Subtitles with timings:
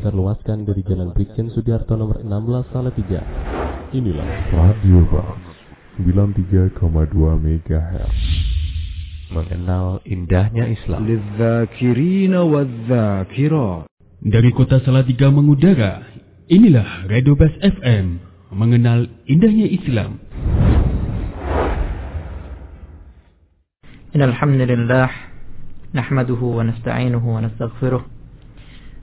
[0.00, 3.20] dipancar luaskan dari Jalan Brigjen Sudiarto nomor 16 Salatiga.
[3.92, 4.24] Inilah
[4.56, 5.36] Radio Bang
[6.00, 6.80] 93,2
[7.44, 8.16] MHz.
[9.36, 11.04] Mengenal indahnya Islam.
[14.24, 16.08] Dari kota Salatiga mengudara,
[16.48, 18.24] inilah Radio Bas FM.
[18.56, 20.24] Mengenal indahnya Islam.
[24.16, 25.08] إن الحمد لله
[25.92, 28.09] نحمده ونستعينه ونستغفره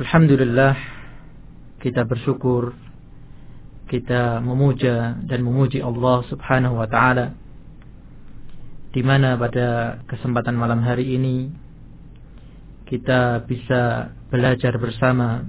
[0.00, 0.80] Alhamdulillah
[1.76, 2.72] kita bersyukur
[3.84, 7.36] kita memuja dan memuji Allah Subhanahu wa taala
[8.96, 11.52] di mana pada kesempatan malam hari ini
[12.88, 15.44] kita bisa belajar bersama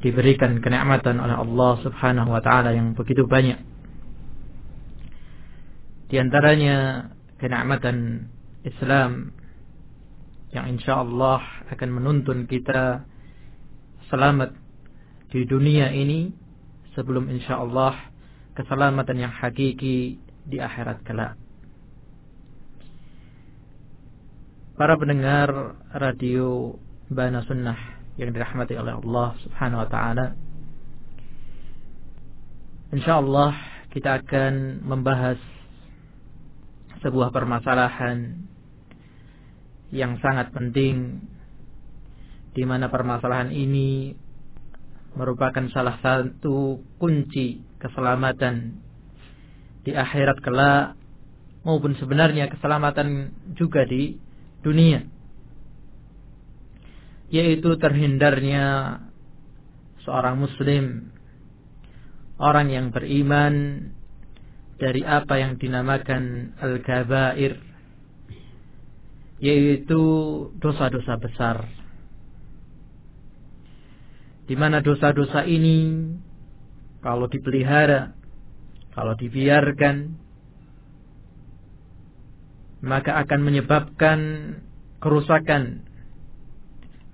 [0.00, 3.60] diberikan kenikmatan oleh Allah Subhanahu wa taala yang begitu banyak.
[6.08, 7.04] Di antaranya
[7.36, 8.32] kenikmatan
[8.64, 9.36] Islam
[10.56, 13.11] yang insya Allah akan menuntun kita
[14.12, 14.52] selamat
[15.32, 16.28] di dunia ini
[16.92, 17.96] sebelum insya Allah
[18.52, 21.40] keselamatan yang hakiki di akhirat kelak.
[24.76, 26.76] Para pendengar radio
[27.08, 27.80] Bana Sunnah
[28.20, 30.26] yang dirahmati oleh Allah Subhanahu wa taala.
[32.92, 33.56] Insya Allah
[33.96, 35.40] kita akan membahas
[37.00, 38.44] sebuah permasalahan
[39.88, 41.24] yang sangat penting
[42.52, 44.12] di mana permasalahan ini
[45.16, 48.80] merupakan salah satu kunci keselamatan
[49.84, 50.96] di akhirat kelak
[51.64, 54.16] maupun sebenarnya keselamatan juga di
[54.64, 55.04] dunia
[57.32, 58.98] yaitu terhindarnya
[60.04, 61.12] seorang muslim
[62.42, 63.86] orang yang beriman
[64.76, 67.54] dari apa yang dinamakan al-kabair
[69.42, 70.02] yaitu
[70.62, 71.66] dosa-dosa besar.
[74.52, 76.12] Di mana dosa-dosa ini
[77.00, 78.12] kalau dipelihara,
[78.92, 80.12] kalau dibiarkan
[82.84, 84.18] maka akan menyebabkan
[85.00, 85.88] kerusakan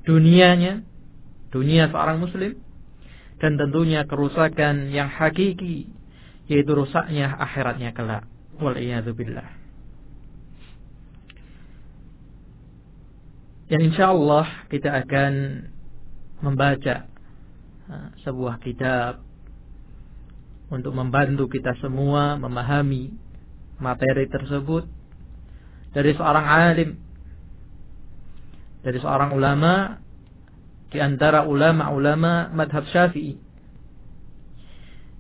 [0.03, 0.83] dunianya,
[1.55, 2.59] dunia seorang muslim
[3.39, 5.95] dan tentunya kerusakan yang hakiki
[6.51, 8.27] yaitu rusaknya akhiratnya kelak.
[8.59, 8.75] Wal
[9.15, 9.47] billah.
[13.71, 15.33] Yang insya Allah kita akan
[16.43, 17.08] membaca
[18.25, 19.25] sebuah kitab
[20.69, 23.17] untuk membantu kita semua memahami
[23.81, 24.85] materi tersebut
[25.97, 26.91] dari seorang alim
[28.85, 29.99] dari seorang ulama
[30.89, 33.37] di antara ulama-ulama madhab syafi'i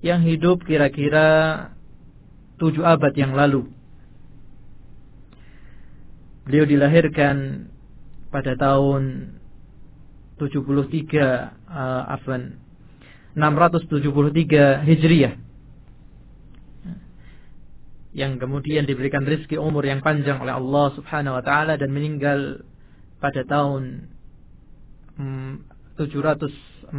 [0.01, 1.69] yang hidup kira-kira
[2.59, 3.67] tujuh abad yang lalu.
[6.47, 7.69] Beliau dilahirkan
[8.33, 9.37] pada tahun
[10.39, 12.57] 73 uh, afan
[13.37, 15.35] 673 Hijriah
[18.17, 22.65] yang kemudian diberikan rezeki umur yang panjang oleh Allah Subhanahu wa taala dan meninggal
[23.23, 24.09] pada tahun
[25.21, 25.63] um,
[26.01, 26.95] 748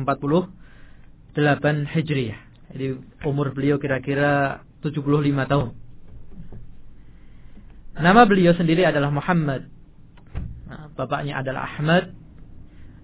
[1.95, 2.39] Hijriah.
[2.69, 2.85] Jadi
[3.25, 5.01] umur beliau kira-kira 75
[5.49, 5.69] tahun.
[7.99, 9.67] Nama beliau sendiri adalah Muhammad
[10.99, 12.11] bapaknya adalah Ahmad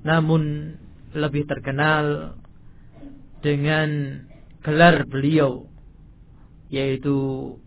[0.06, 0.76] namun
[1.18, 2.38] lebih terkenal
[3.42, 4.22] dengan
[4.62, 5.66] gelar beliau
[6.70, 7.16] yaitu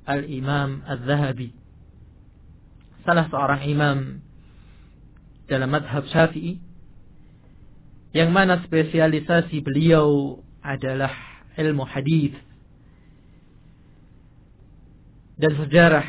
[0.06, 1.54] Al-Imam Az-Zahabi.
[3.02, 3.98] Salah seorang imam
[5.48, 6.60] dalam madhab syafi'i
[8.12, 11.10] yang mana spesialisasi beliau adalah
[11.56, 12.36] ilmu hadis
[15.38, 16.06] dan sejarah.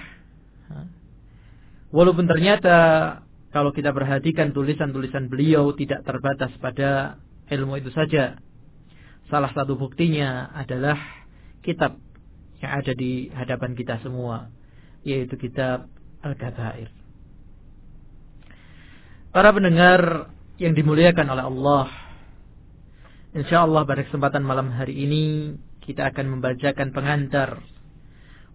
[1.90, 2.78] Walaupun ternyata
[3.50, 7.18] kalau kita perhatikan tulisan-tulisan beliau tidak terbatas pada
[7.50, 8.38] ilmu itu saja.
[9.30, 10.98] Salah satu buktinya adalah
[11.66, 11.98] kitab
[12.62, 14.54] yang ada di hadapan kita semua,
[15.02, 15.90] yaitu kitab
[16.22, 16.90] Al-Kabair.
[19.30, 21.86] Para pendengar yang dimuliakan oleh Allah,
[23.38, 25.54] insya Allah pada kesempatan malam hari ini
[25.86, 27.62] kita akan membacakan pengantar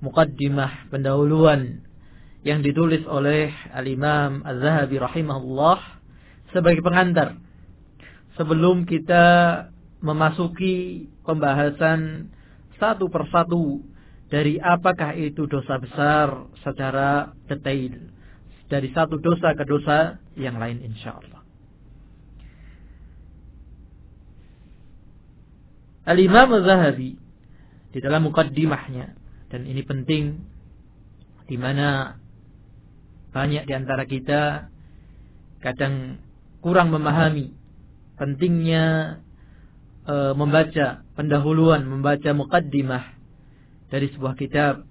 [0.03, 1.87] mukaddimah pendahuluan
[2.45, 5.81] yang ditulis oleh Al-Imam Az-Zahabi rahimahullah
[6.53, 7.41] sebagai pengantar
[8.37, 9.25] sebelum kita
[10.05, 12.29] memasuki pembahasan
[12.77, 13.81] satu persatu
[14.29, 18.13] dari apakah itu dosa besar secara detail
[18.69, 21.41] dari satu dosa ke dosa yang lain insya Allah.
[26.05, 27.17] Al-Imam Zahabi
[27.89, 29.17] di dalam mukaddimahnya
[29.49, 30.45] dan ini penting
[31.49, 32.21] di mana
[33.35, 34.71] banyak di antara kita
[35.59, 36.23] kadang
[36.63, 37.51] kurang memahami
[38.15, 39.19] pentingnya
[40.07, 43.05] e, membaca pendahuluan, membaca mukaddimah
[43.91, 44.87] dari sebuah kitab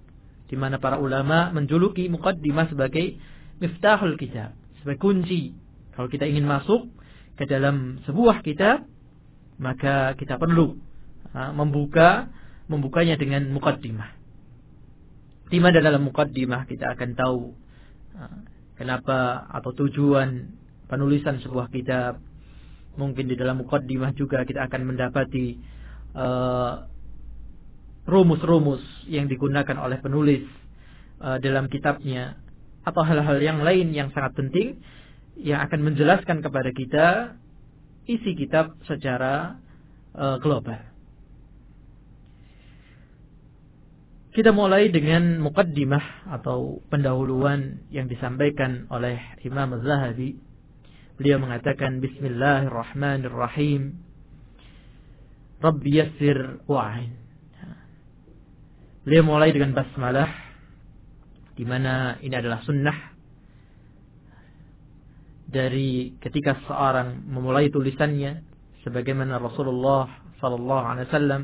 [0.52, 3.16] di mana para ulama menjuluki mukaddimah sebagai
[3.64, 4.52] miftahul kitab,
[4.84, 5.56] sebagai kunci.
[5.96, 6.92] Kalau kita ingin masuk
[7.40, 8.84] ke dalam sebuah kitab,
[9.56, 10.76] maka kita perlu
[11.32, 12.28] membuka
[12.68, 14.10] membukanya dengan mukaddimah.
[15.48, 17.63] Di mana dalam mukaddimah kita akan tahu
[18.78, 20.50] kenapa atau tujuan
[20.86, 22.20] penulisan sebuah kitab.
[22.94, 25.58] Mungkin di dalam mukaddimah juga kita akan mendapati
[28.06, 30.46] rumus-rumus uh, yang digunakan oleh penulis
[31.18, 32.38] uh, dalam kitabnya
[32.86, 34.78] atau hal-hal yang lain yang sangat penting
[35.34, 37.06] yang akan menjelaskan kepada kita
[38.06, 39.58] isi kitab secara
[40.14, 40.93] uh, global.
[44.34, 49.14] Kita mulai dengan mukaddimah atau pendahuluan yang disampaikan oleh
[49.46, 50.34] Imam Az-Zahabi.
[51.14, 53.94] Beliau mengatakan Bismillahirrahmanirrahim.
[55.62, 57.14] Rabbi yassir wa'in.
[59.06, 60.26] Beliau mulai dengan basmalah
[61.54, 63.14] di mana ini adalah sunnah
[65.46, 68.42] dari ketika seorang memulai tulisannya
[68.82, 70.10] sebagaimana Rasulullah
[70.42, 71.42] sallallahu alaihi wasallam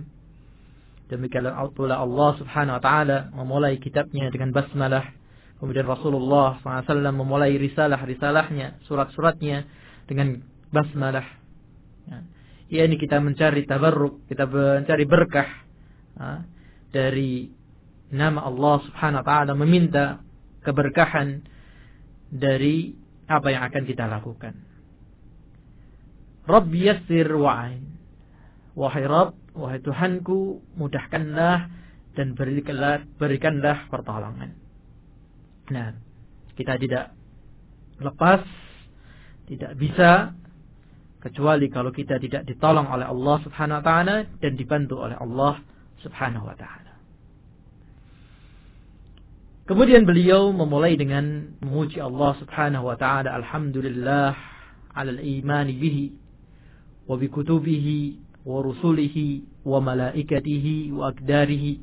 [1.10, 5.10] Demikianlah Allah subhanahu wa ta'ala memulai kitabnya dengan basmalah.
[5.58, 9.66] Kemudian Rasulullah SAW memulai risalah-risalahnya, surat-suratnya
[10.06, 10.40] dengan
[10.70, 11.26] basmalah.
[12.70, 15.50] Ya, ini kita mencari tabarruk, kita mencari berkah
[16.14, 16.46] ya,
[16.94, 17.50] dari
[18.14, 20.22] nama Allah subhanahu wa ta'ala meminta
[20.62, 21.42] keberkahan
[22.30, 22.94] dari
[23.26, 24.54] apa yang akan kita lakukan.
[26.46, 27.90] Rabbi yassir wa'ain.
[28.78, 31.70] Wahai Rabb, wahai Tuhanku, mudahkanlah
[32.14, 34.54] dan berikanlah, berikanlah pertolongan.
[35.70, 35.94] Nah,
[36.58, 37.14] kita tidak
[38.02, 38.42] lepas,
[39.46, 40.34] tidak bisa
[41.20, 45.60] kecuali kalau kita tidak ditolong oleh Allah Subhanahu wa taala dan dibantu oleh Allah
[46.00, 46.96] Subhanahu wa taala.
[49.68, 54.34] Kemudian beliau memulai dengan memuji Allah Subhanahu wa taala, alhamdulillah
[54.96, 56.10] ala al-iman bihi
[57.06, 58.18] wa bi kutubihi
[59.84, 61.80] malaikatihi wa akdarihi.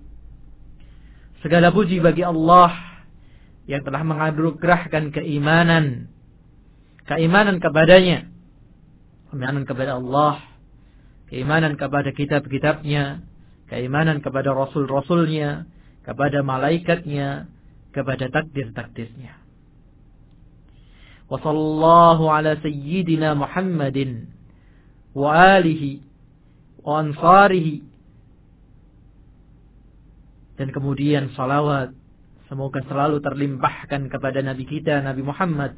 [1.45, 2.87] Segala puji bagi Allah
[3.67, 6.07] yang telah menganugerahkan keimanan
[7.03, 8.31] keimanan kepadanya
[9.29, 10.39] keimanan kepada Allah
[11.27, 13.27] keimanan kepada kitab-kitabnya
[13.67, 15.67] keimanan kepada rasul-rasulnya
[16.07, 17.51] kepada malaikatnya
[17.91, 19.35] kepada takdir-takdirnya
[21.27, 24.31] wa sallallahu ala sayyidina Muhammadin
[25.11, 26.06] wa alihi
[26.95, 27.83] ansarihi.
[30.57, 31.93] Dan kemudian salawat
[32.49, 35.75] semoga selalu terlimpahkan kepada nabi kita Nabi Muhammad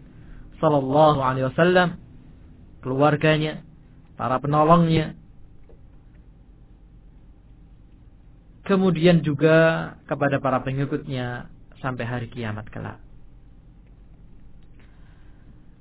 [0.61, 2.00] sallallahu alaihi wasallam
[2.85, 3.65] keluarganya
[4.15, 5.15] para penolongnya.
[8.63, 11.49] Kemudian juga kepada para pengikutnya
[11.81, 13.01] sampai hari kiamat kelak.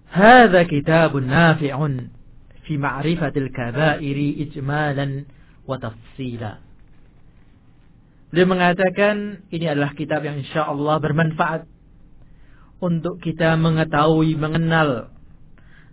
[0.09, 2.18] Hadza kitabun nafi'un
[2.69, 5.25] fi ma'rifatil kabairi ijmalan
[5.65, 6.61] wa tafsila.
[8.29, 11.65] Beliau mengatakan ini adalah kitab yang insya Allah bermanfaat
[12.85, 15.09] untuk kita mengetahui, mengenal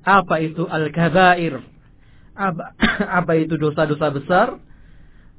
[0.03, 1.63] apa itu al-kabair,
[2.35, 2.75] apa,
[3.23, 4.47] apa itu dosa-dosa besar,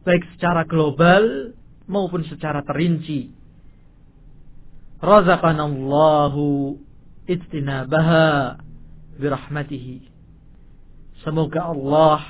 [0.08, 1.52] baik secara global
[1.84, 3.30] maupun secara terinci.
[5.04, 6.80] Razaqanallahu
[7.28, 8.56] istinabaha
[9.20, 10.15] birahmatihi.
[11.26, 12.23] Semoga Allah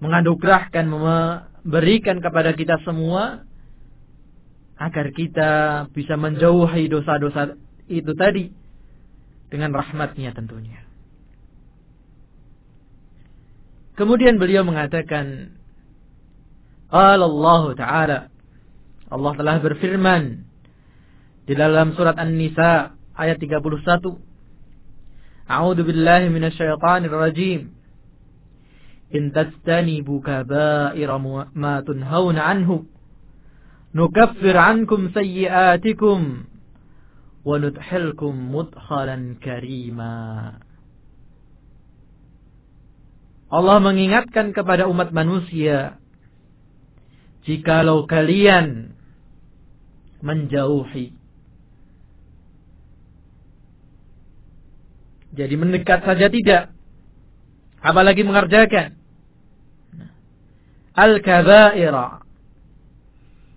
[0.00, 3.44] menganugerahkan memberikan kepada kita semua
[4.80, 5.50] agar kita
[5.92, 8.48] bisa menjauhi dosa-dosa itu tadi
[9.52, 10.80] dengan rahmatnya tentunya.
[13.92, 15.52] Kemudian beliau mengatakan
[16.88, 18.18] Allah Ta'ala
[19.12, 20.48] Allah telah berfirman
[21.44, 24.29] di dalam surat An-Nisa ayat 31
[25.50, 27.74] A'udzu billahi minasyaitonir rajim.
[29.10, 32.86] In tastanibu kaba'ira ma tunhauna anhu
[33.90, 36.46] nukaffir ankum sayyi'atikum
[37.42, 40.14] wa nudkhilkum mudkhalan karima.
[43.50, 45.98] Allah mengingatkan kepada umat manusia,
[47.42, 48.94] jikalau kalian
[50.22, 51.19] menjauhi
[55.30, 56.74] Jadi mendekat saja tidak.
[57.80, 58.98] Apalagi mengerjakan.
[60.94, 62.20] Al-kabaira.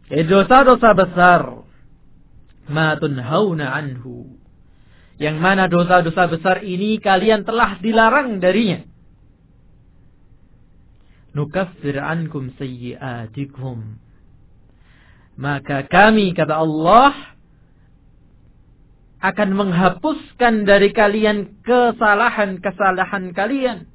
[0.08, 1.42] Dosa-dosa besar.
[2.70, 4.38] Ma tunhauna anhu.
[5.18, 8.86] Yang mana dosa-dosa besar ini kalian telah dilarang darinya.
[11.34, 13.98] Nukaffir ankum sayyiatikum.
[15.34, 17.33] Maka kami, kata Allah,
[19.24, 23.88] akan menghapuskan dari kalian kesalahan-kesalahan kalian.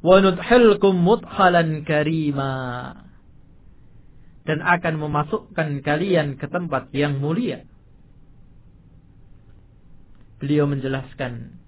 [0.00, 2.52] Wa nudhilkum mudkhalan karima.
[4.48, 7.68] Dan akan memasukkan kalian ke tempat yang mulia.
[10.40, 11.60] Beliau menjelaskan.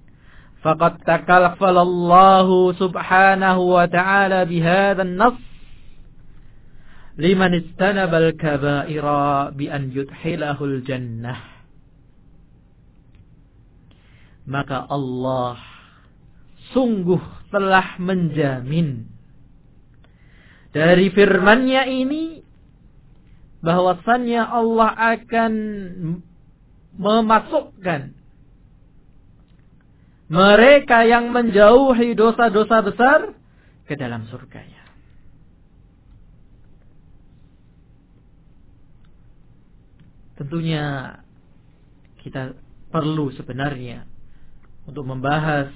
[0.64, 5.36] Faqad takalfalallahu subhanahu wa ta'ala bihadha nas
[7.20, 11.49] liman istanabal kabaira bi an yudhilahul jannah
[14.50, 15.62] maka Allah
[16.74, 17.22] sungguh
[17.54, 19.06] telah menjamin
[20.74, 22.42] dari firman-Nya ini
[23.62, 25.52] bahwasannya Allah akan
[26.98, 28.02] memasukkan
[30.30, 33.20] mereka yang menjauhi dosa-dosa besar
[33.86, 34.82] ke dalam surganya.
[40.38, 41.18] Tentunya
[42.22, 42.54] kita
[42.94, 44.09] perlu sebenarnya
[44.90, 45.70] untuk membahas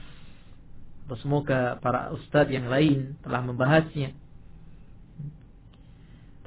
[1.04, 4.16] atau semoga para ustadz yang lain telah membahasnya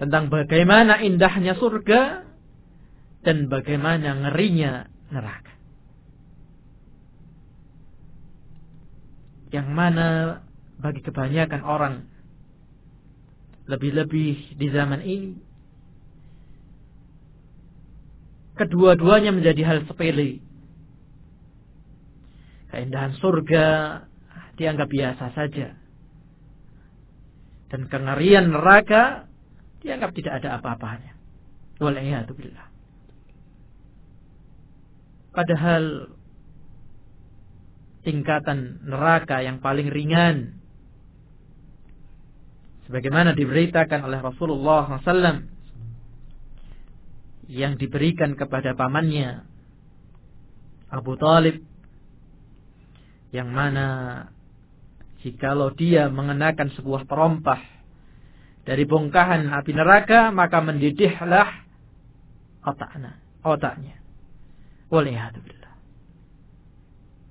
[0.02, 2.26] tentang bagaimana indahnya surga
[3.26, 5.54] dan bagaimana ngerinya neraka.
[9.50, 10.08] Yang mana
[10.78, 11.96] bagi kebanyakan orang
[13.68, 15.32] lebih-lebih di zaman ini
[18.58, 20.47] kedua-duanya menjadi hal sepele
[22.72, 23.68] keindahan surga
[24.58, 25.78] dianggap biasa saja.
[27.68, 29.28] Dan kengerian neraka
[29.84, 31.14] dianggap tidak ada apa-apanya.
[31.78, 32.68] Wal'iyatubillah.
[35.36, 36.10] Padahal
[38.02, 40.58] tingkatan neraka yang paling ringan
[42.88, 45.44] sebagaimana diberitakan oleh Rasulullah SAW
[47.52, 49.44] yang diberikan kepada pamannya
[50.88, 51.60] Abu Talib
[53.38, 54.26] yang mana
[55.22, 57.62] jikalau dia mengenakan sebuah terompah
[58.66, 61.50] dari bongkahan api neraka maka mendidihlah
[62.66, 64.02] otaknya otaknya.
[64.90, 65.58] Waliyahatubillah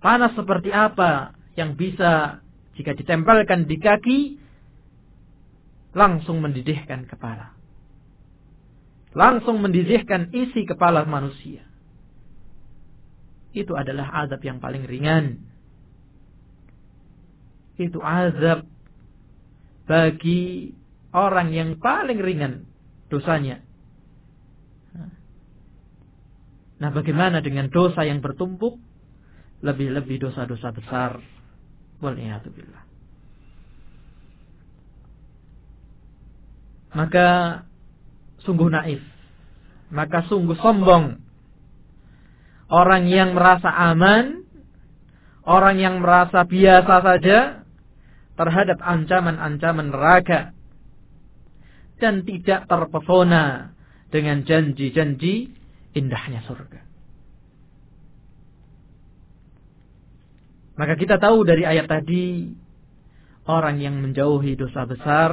[0.06, 2.38] panas seperti apa yang bisa
[2.78, 4.18] jika ditempelkan di kaki
[5.98, 7.58] langsung mendidihkan kepala.
[9.16, 11.66] Langsung mendidihkan isi kepala manusia.
[13.56, 15.40] Itu adalah adab yang paling ringan
[17.76, 18.64] itu azab
[19.86, 20.72] bagi
[21.12, 22.66] orang yang paling ringan
[23.12, 23.62] dosanya.
[26.76, 28.76] Nah, bagaimana dengan dosa yang bertumpuk?
[29.64, 31.16] Lebih-lebih dosa-dosa besar.
[32.04, 32.84] Waliyahatubillah.
[36.92, 37.28] Maka
[38.44, 39.00] sungguh naif.
[39.88, 41.16] Maka sungguh sombong.
[42.68, 44.44] Orang yang merasa aman.
[45.48, 47.65] Orang yang merasa biasa saja
[48.36, 50.52] terhadap ancaman-ancaman neraka
[51.96, 53.72] dan tidak terpesona
[54.12, 55.50] dengan janji-janji
[55.96, 56.80] indahnya surga.
[60.76, 62.52] Maka kita tahu dari ayat tadi
[63.48, 65.32] orang yang menjauhi dosa besar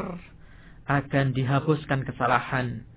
[0.88, 2.88] akan dihapuskan kesalahan.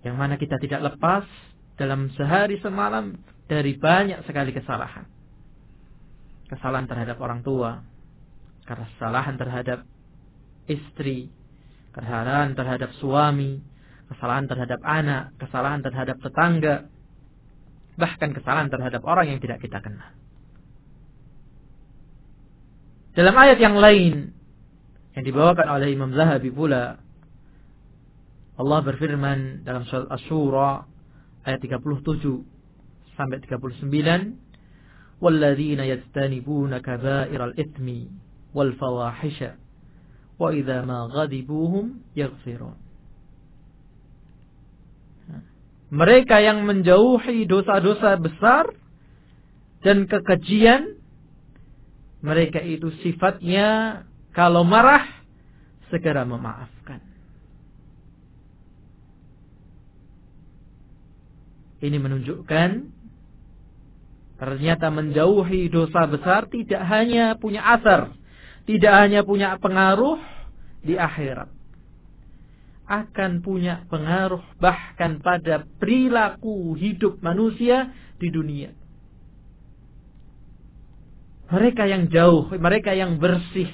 [0.00, 1.28] Yang mana kita tidak lepas
[1.76, 5.04] dalam sehari semalam dari banyak sekali kesalahan.
[6.48, 7.84] Kesalahan terhadap orang tua,
[8.68, 9.88] karena kesalahan terhadap
[10.68, 11.32] istri,
[11.96, 13.64] kesalahan terhadap suami,
[14.12, 16.92] kesalahan terhadap anak, kesalahan terhadap tetangga,
[17.96, 20.12] bahkan kesalahan terhadap orang yang tidak kita kenal.
[23.16, 24.36] Dalam ayat yang lain
[25.16, 27.00] yang dibawakan oleh Imam Zahabi pula
[28.58, 30.84] Allah berfirman dalam surat Asy-Syura
[31.48, 39.56] ayat 37 sampai 39 walladzina yastanibuna kaba'iral itsmi wal fawahisha
[40.38, 41.08] wa idza ma
[45.88, 48.68] mereka yang menjauhi dosa-dosa besar
[49.80, 51.00] dan kekejian
[52.20, 54.02] mereka itu sifatnya
[54.36, 55.06] kalau marah
[55.88, 57.00] segera memaafkan.
[61.78, 62.70] Ini menunjukkan
[64.38, 68.17] ternyata menjauhi dosa besar tidak hanya punya asar
[68.68, 70.20] tidak hanya punya pengaruh
[70.84, 71.48] di akhirat.
[72.84, 78.76] Akan punya pengaruh bahkan pada perilaku hidup manusia di dunia.
[81.48, 83.72] Mereka yang jauh, mereka yang bersih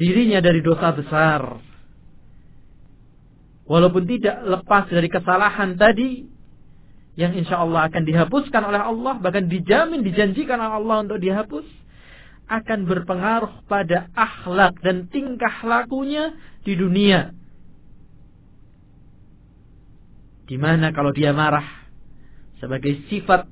[0.00, 1.60] dirinya dari dosa besar.
[3.68, 6.24] Walaupun tidak lepas dari kesalahan tadi,
[7.20, 11.68] yang insya Allah akan dihapuskan oleh Allah, bahkan dijamin, dijanjikan oleh Allah untuk dihapus,
[12.48, 16.32] akan berpengaruh pada akhlak dan tingkah lakunya
[16.64, 17.36] di dunia.
[20.48, 21.86] Di mana kalau dia marah
[22.56, 23.44] sebagai sifat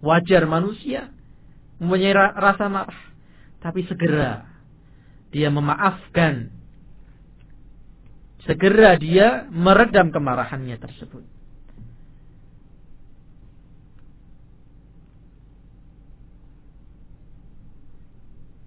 [0.00, 1.12] wajar manusia,
[1.76, 3.02] mempunyai rasa marah,
[3.60, 4.48] tapi segera
[5.30, 6.48] dia memaafkan,
[8.48, 11.39] segera dia meredam kemarahannya tersebut.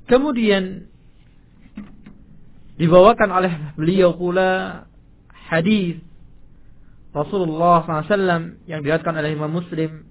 [0.03, 0.89] Kemudian
[2.75, 4.83] dibawakan oleh beliau pula
[5.47, 6.01] hadis
[7.13, 10.09] Rasulullah SAW yang diriwayatkan oleh Imam Muslim.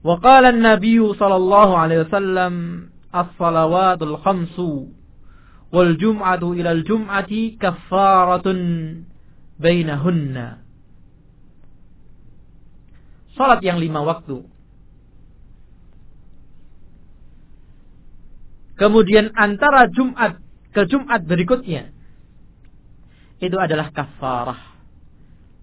[0.00, 2.54] Qala an-nabiy sallallahu alaihi wasallam
[3.12, 4.88] as-salawatul khamsu
[5.74, 9.04] wal jum'atu ila al-jum'ati kaffaratun
[9.60, 10.64] bainahunna.
[13.36, 14.55] Salat yang lima waktu
[18.76, 20.36] Kemudian antara Jumat
[20.76, 21.96] ke Jumat berikutnya
[23.40, 24.76] itu adalah kafarah.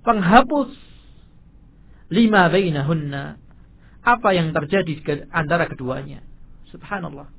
[0.01, 0.73] Penghapus
[2.09, 3.41] lima bainahunna.
[4.03, 6.19] Apa yang terjadi antara keduanya?
[6.73, 7.31] Subhanallah.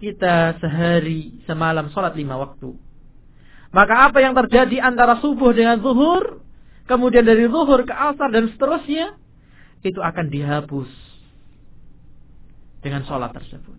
[0.00, 2.72] Kita sehari semalam sholat lima waktu.
[3.74, 6.40] Maka apa yang terjadi antara subuh dengan zuhur,
[6.86, 9.18] kemudian dari zuhur ke asar dan seterusnya,
[9.82, 10.88] itu akan dihapus
[12.80, 13.76] dengan sholat tersebut.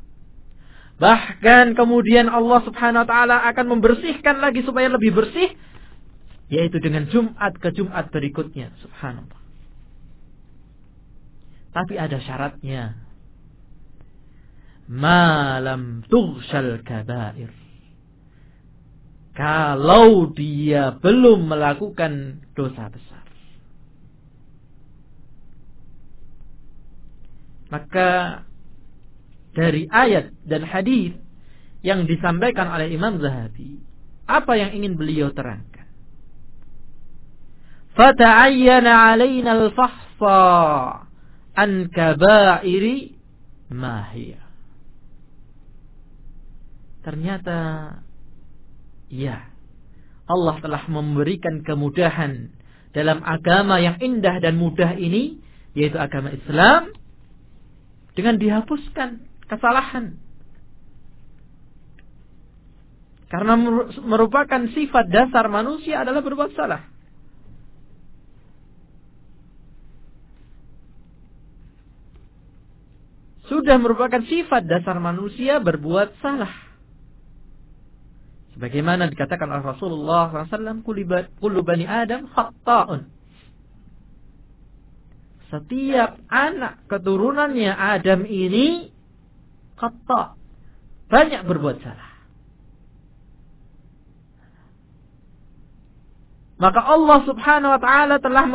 [0.96, 5.52] Bahkan kemudian Allah subhanahu wa ta'ala akan membersihkan lagi supaya lebih bersih.
[6.48, 8.72] Yaitu dengan Jumat ke Jumat berikutnya.
[8.80, 9.42] Subhanallah.
[11.76, 12.96] Tapi ada syaratnya.
[14.88, 17.52] Malam tughsal kabair.
[19.36, 23.26] Kalau dia belum melakukan dosa besar.
[27.68, 28.10] Maka
[29.56, 31.16] dari ayat dan hadis
[31.80, 33.80] yang disampaikan oleh Imam Zahabi,
[34.28, 35.88] apa yang ingin beliau terangkan?
[37.96, 40.40] Fata'ayyana 'alaina al-fahsa
[41.56, 43.16] an kaba'iri
[43.72, 44.12] ma
[47.06, 47.58] Ternyata
[49.14, 49.38] ya
[50.26, 52.50] Allah telah memberikan kemudahan
[52.92, 55.38] dalam agama yang indah dan mudah ini
[55.78, 56.90] yaitu agama Islam
[58.18, 60.18] dengan dihapuskan kesalahan.
[63.26, 63.58] Karena
[64.06, 66.88] merupakan sifat dasar manusia adalah berbuat salah.
[73.46, 76.50] Sudah merupakan sifat dasar manusia berbuat salah.
[78.56, 80.82] Sebagaimana dikatakan oleh Rasulullah SAW,
[81.38, 83.04] Kullu bani Adam khatta'un.
[85.52, 88.95] Setiap anak keturunannya Adam ini
[89.76, 90.40] khata.
[91.12, 92.12] Banyak berbuat salah.
[96.56, 98.46] Maka Allah subhanahu wa ta'ala telah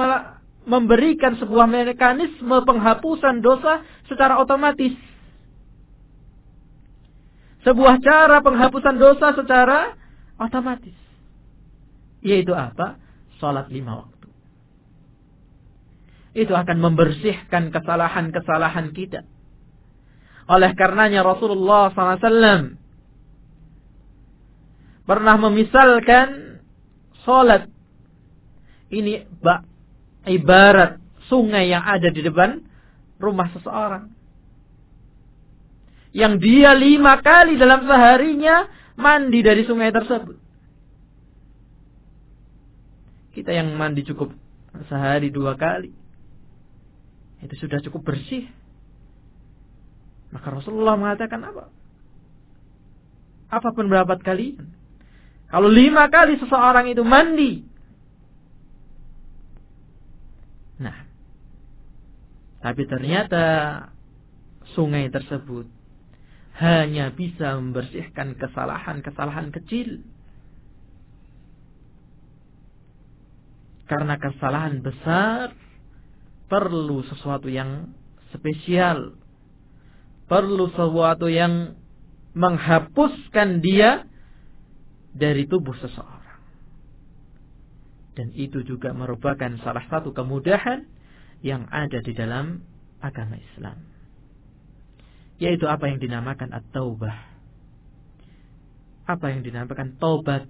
[0.64, 4.96] memberikan sebuah mekanisme penghapusan dosa secara otomatis.
[7.60, 9.94] Sebuah cara penghapusan dosa secara
[10.40, 10.96] otomatis.
[12.24, 12.96] Yaitu apa?
[13.36, 14.28] Salat lima waktu.
[16.40, 19.28] Itu akan membersihkan kesalahan-kesalahan kita
[20.50, 22.74] oleh karenanya Rasulullah SAW
[25.06, 26.58] pernah memisalkan
[27.22, 27.70] solat
[28.90, 29.22] ini
[30.26, 30.98] ibarat
[31.30, 32.58] sungai yang ada di depan
[33.22, 34.10] rumah seseorang.
[36.10, 38.66] Yang dia lima kali dalam seharinya
[38.98, 40.34] mandi dari sungai tersebut.
[43.30, 44.34] Kita yang mandi cukup
[44.90, 45.94] sehari dua kali.
[47.46, 48.50] Itu sudah cukup bersih.
[50.30, 51.64] Maka Rasulullah mengatakan apa?
[53.50, 54.70] Apa pendapat kalian?
[55.50, 57.66] Kalau lima kali seseorang itu mandi.
[60.78, 60.98] Nah.
[62.62, 63.44] Tapi ternyata
[64.78, 65.66] sungai tersebut
[66.60, 70.04] hanya bisa membersihkan kesalahan-kesalahan kecil.
[73.90, 75.50] Karena kesalahan besar
[76.46, 77.90] perlu sesuatu yang
[78.30, 79.18] spesial.
[80.30, 81.74] Perlu sesuatu yang
[82.38, 84.06] menghapuskan dia
[85.10, 86.38] dari tubuh seseorang.
[88.14, 90.86] Dan itu juga merupakan salah satu kemudahan
[91.42, 92.62] yang ada di dalam
[93.02, 93.82] agama Islam.
[95.42, 97.16] Yaitu apa yang dinamakan at-taubah.
[99.10, 100.46] Apa yang dinamakan taubat.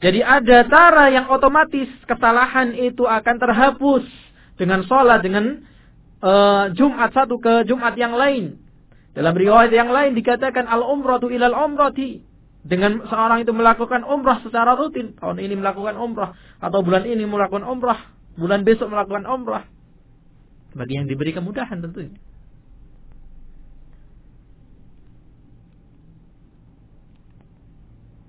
[0.00, 4.04] Jadi ada cara yang otomatis kesalahan itu akan terhapus
[4.56, 5.64] dengan sholat, dengan
[6.24, 8.56] uh, Jumat satu ke Jumat yang lain.
[9.14, 12.24] Dalam riwayat yang lain dikatakan al-umratu ilal umrati
[12.64, 17.62] dengan seorang itu melakukan umrah secara rutin, tahun ini melakukan umrah, atau bulan ini melakukan
[17.62, 19.68] umrah, bulan besok melakukan umrah,
[20.72, 22.16] bagi yang diberi kemudahan tentunya.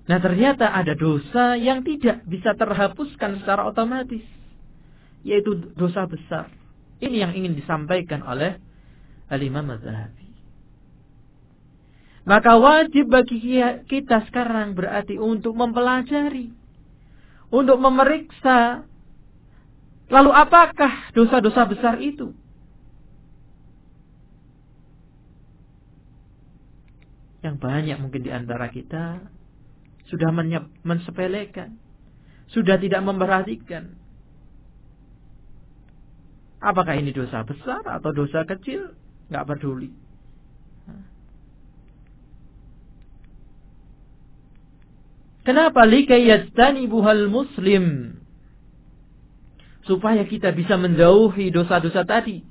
[0.06, 4.22] Nah ternyata ada dosa yang tidak bisa terhapuskan secara otomatis.
[5.26, 6.46] Yaitu dosa besar.
[6.96, 8.56] Ini yang ingin disampaikan oleh
[9.28, 10.26] Al-Imam Az-Zahabi.
[12.26, 13.38] Maka wajib bagi
[13.86, 16.50] kita sekarang berarti untuk mempelajari.
[17.54, 18.82] Untuk memeriksa.
[20.10, 22.34] Lalu apakah dosa-dosa besar itu?
[27.46, 29.22] Yang banyak mungkin di antara kita
[30.10, 30.34] sudah
[30.82, 31.78] mensepelekan.
[32.50, 33.94] Sudah tidak memperhatikan.
[36.66, 38.90] Apakah ini dosa besar atau dosa kecil?
[39.30, 39.94] Nggak peduli.
[45.46, 48.18] Kenapa likai yajtanibuhal muslim?
[49.86, 52.42] Supaya kita bisa menjauhi dosa-dosa tadi.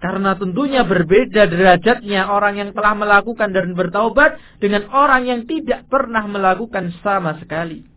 [0.00, 6.24] Karena tentunya berbeda derajatnya orang yang telah melakukan dan bertaubat dengan orang yang tidak pernah
[6.24, 7.89] melakukan sama sekali.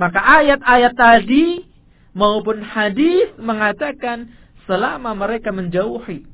[0.00, 1.68] Maka ayat-ayat tadi
[2.16, 4.32] maupun hadis mengatakan
[4.64, 6.24] selama mereka menjauhi.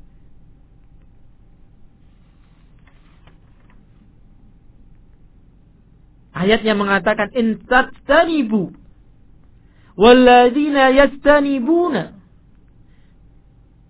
[6.31, 7.59] Ayatnya mengatakan in
[9.97, 12.13] walladzina yastanibuna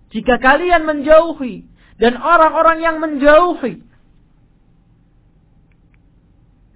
[0.08, 1.68] jika kalian menjauhi
[2.00, 3.84] dan orang-orang yang menjauhi.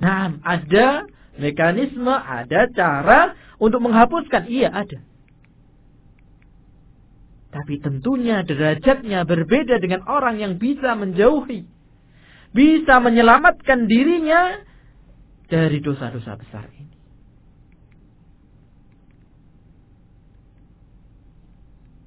[0.04, 4.48] Nah, ada mekanisme, ada cara untuk menghapuskan.
[4.48, 4.98] Iya, ada.
[7.52, 11.68] Tapi tentunya derajatnya berbeda dengan orang yang bisa menjauhi.
[12.52, 14.60] Bisa menyelamatkan dirinya
[15.52, 16.96] dari dosa-dosa besar ini.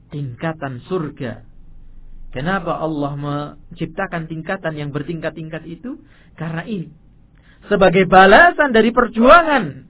[0.09, 1.45] Tingkatan surga.
[2.33, 6.01] Kenapa Allah menciptakan tingkatan yang bertingkat-tingkat itu?
[6.35, 7.04] Karena ini.
[7.65, 9.89] Sebagai balasan dari perjuangan.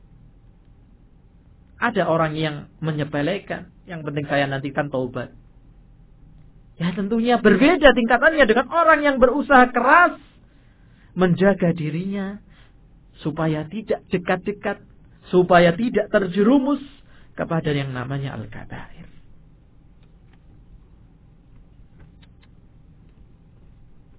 [1.75, 3.67] Ada orang yang menyepelekan.
[3.85, 5.35] Yang penting saya nantikan taubat.
[6.75, 10.19] Ya tentunya berbeda tingkatannya dengan orang yang berusaha keras
[11.15, 12.43] menjaga dirinya
[13.23, 14.83] supaya tidak dekat-dekat,
[15.31, 16.83] supaya tidak terjerumus
[17.31, 19.07] kepada yang namanya al-kabair.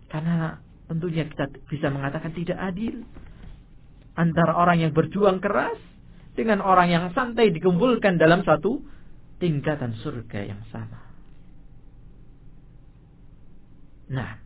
[0.08, 0.56] Karena
[0.88, 3.04] tentunya kita bisa mengatakan tidak adil
[4.16, 5.76] antara orang yang berjuang keras
[6.36, 8.80] dengan orang yang santai dikumpulkan dalam satu
[9.38, 11.00] tingkatan surga yang sama.
[14.06, 14.38] Nah,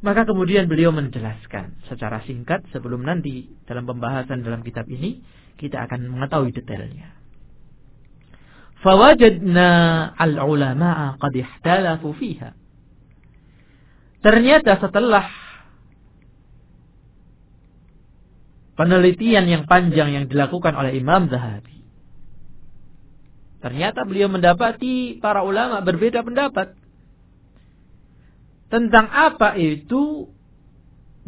[0.00, 5.20] maka kemudian beliau menjelaskan secara singkat sebelum nanti dalam pembahasan dalam kitab ini
[5.60, 7.20] kita akan mengetahui detailnya.
[8.80, 9.68] Fawajadna
[10.16, 12.56] al-ulama'a qad ihtalafu fiha.
[14.24, 15.28] Ternyata setelah
[18.80, 21.84] penelitian yang panjang yang dilakukan oleh Imam Zahabi.
[23.60, 26.72] Ternyata beliau mendapati para ulama berbeda pendapat
[28.72, 30.32] tentang apa itu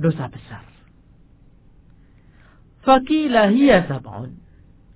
[0.01, 0.65] dosa besar.
[2.89, 3.53] Fakilah
[3.85, 4.33] sab'un.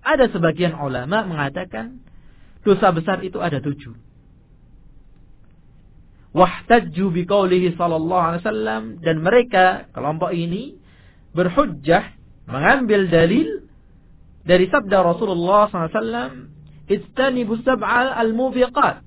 [0.01, 2.01] Ada sebagian ulama mengatakan
[2.65, 3.93] dosa besar itu ada tujuh.
[6.33, 10.81] Wahtajju biqaulihi sallallahu alaihi wasallam dan mereka kelompok ini
[11.37, 12.16] berhujjah
[12.47, 13.67] mengambil dalil
[14.47, 16.55] dari sabda Rasulullah SAW
[16.87, 19.03] Istanibu sab'al al-mubiqat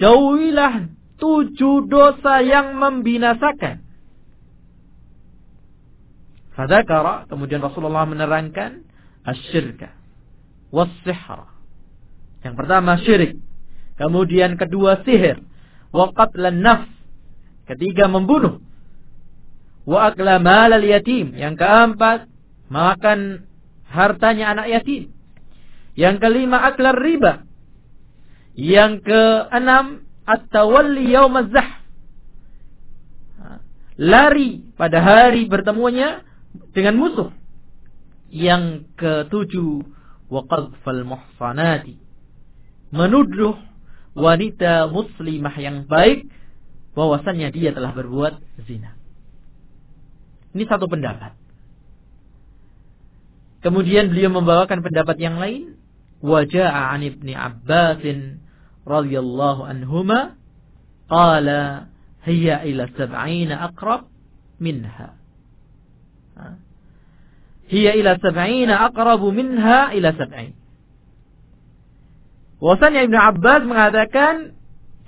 [0.00, 0.88] Jauhilah
[1.20, 3.84] tujuh dosa yang membinasakan.
[6.56, 8.80] Fadakara, kemudian Rasulullah menerangkan
[9.28, 9.92] asyirka.
[10.72, 11.44] wassihr.
[12.40, 13.36] Yang pertama syirik.
[14.00, 15.44] Kemudian kedua sihir.
[15.92, 16.88] Wa qatlan nafs.
[17.68, 18.64] Ketiga membunuh.
[19.86, 21.32] Wa akla malal yatim.
[21.36, 22.28] Yang keempat
[22.68, 23.48] makan
[23.88, 25.12] hartanya anak yatim.
[25.94, 27.44] Yang kelima aklar riba.
[28.54, 31.80] Yang keenam at-tawalli yawm zah
[34.00, 36.24] Lari pada hari bertemunya
[36.72, 37.30] dengan musuh.
[38.32, 39.84] Yang ketujuh
[40.30, 42.00] waqadfal muhsanati
[42.90, 43.54] menuduh
[44.18, 46.26] wanita muslimah yang baik
[46.94, 48.98] bahwasannya dia telah berbuat zina.
[50.50, 51.36] Ini satu pendapat.
[53.60, 55.76] Kemudian beliau membawakan pendapat yang lain.
[56.20, 58.44] Waja'a an ibni Abbasin
[58.84, 60.36] radhiyallahu anhuma
[61.08, 61.88] qala
[62.28, 64.08] hiya ila sab'ina aqrab
[64.60, 65.16] minha.
[67.70, 70.52] Hiya ila sab'ina aqrabu minha ila sab'in.
[72.60, 74.52] Wasannya Ibn Abbas mengatakan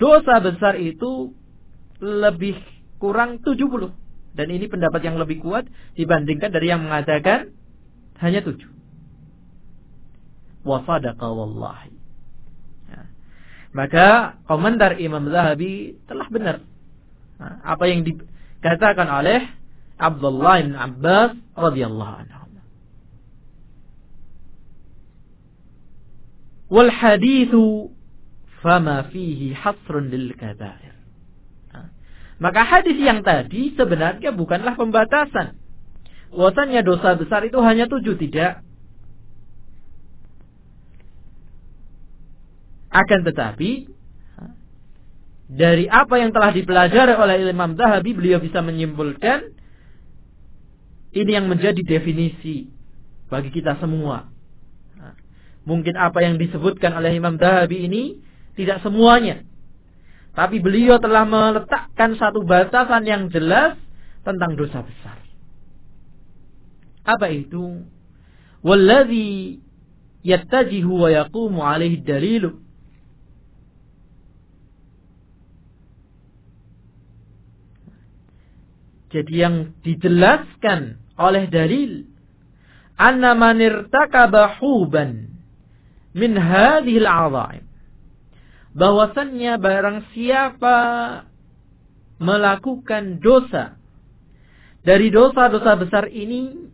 [0.01, 1.37] dosa besar itu
[2.01, 2.57] lebih
[2.97, 3.93] kurang 70.
[4.33, 7.53] Dan ini pendapat yang lebih kuat dibandingkan dari yang mengatakan
[8.21, 8.57] hanya 7.
[10.63, 11.93] Wasadaqa wallahi.
[12.89, 13.03] Ya.
[13.77, 16.57] Maka komentar Imam Zahabi telah benar.
[17.37, 19.43] Nah, apa yang dikatakan oleh
[19.99, 22.43] Abdullah bin Abbas radhiyallahu anhu.
[26.73, 27.93] wal hadithu
[28.65, 30.92] fama fihi hasrun lil kabair.
[32.43, 35.55] Maka hadis yang tadi sebenarnya bukanlah pembatasan.
[36.35, 38.67] Bahwasannya dosa besar itu hanya tujuh, tidak.
[42.91, 43.87] Akan tetapi,
[45.47, 49.55] dari apa yang telah dipelajari oleh Imam Zahabi, beliau bisa menyimpulkan
[51.15, 52.73] ini yang menjadi definisi
[53.31, 54.33] bagi kita semua.
[55.63, 58.19] Mungkin apa yang disebutkan oleh Imam Dahabi ini
[58.59, 59.47] tidak semuanya.
[60.33, 63.77] Tapi beliau telah meletakkan satu batasan yang jelas
[64.25, 65.21] tentang dosa besar.
[67.05, 67.85] Apa itu?
[68.65, 69.61] Walladhi
[70.25, 72.63] yattajihu wa yaqumu alaihi dalilu.
[79.13, 82.09] Jadi yang dijelaskan oleh dalil
[82.97, 85.37] anna man irtakaba huban
[86.17, 87.72] min hadhil azaim.
[88.73, 90.77] Bahwasannya barang siapa
[92.23, 93.77] melakukan dosa
[94.83, 96.71] dari dosa-dosa besar ini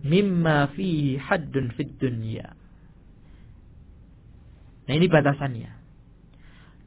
[0.00, 2.56] mimma fihi haddun fid dunya.
[4.88, 5.70] Nah ini batasannya.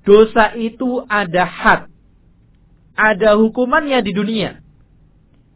[0.04, 1.82] Dosa itu ada had.
[2.94, 4.60] Ada hukumannya di dunia.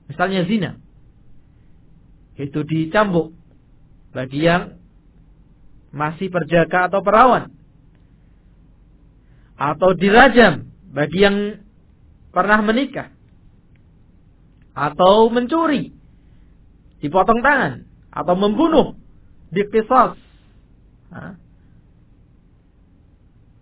[0.07, 0.79] Misalnya zina.
[2.39, 3.35] Itu dicambuk.
[4.15, 4.79] Bagi yang
[5.91, 7.51] masih perjaka atau perawan.
[9.57, 11.37] Atau dirajam bagi yang
[12.29, 13.09] pernah menikah.
[14.77, 15.91] Atau mencuri.
[17.01, 17.89] Dipotong tangan.
[18.13, 18.93] Atau membunuh.
[19.49, 20.17] Diqisas.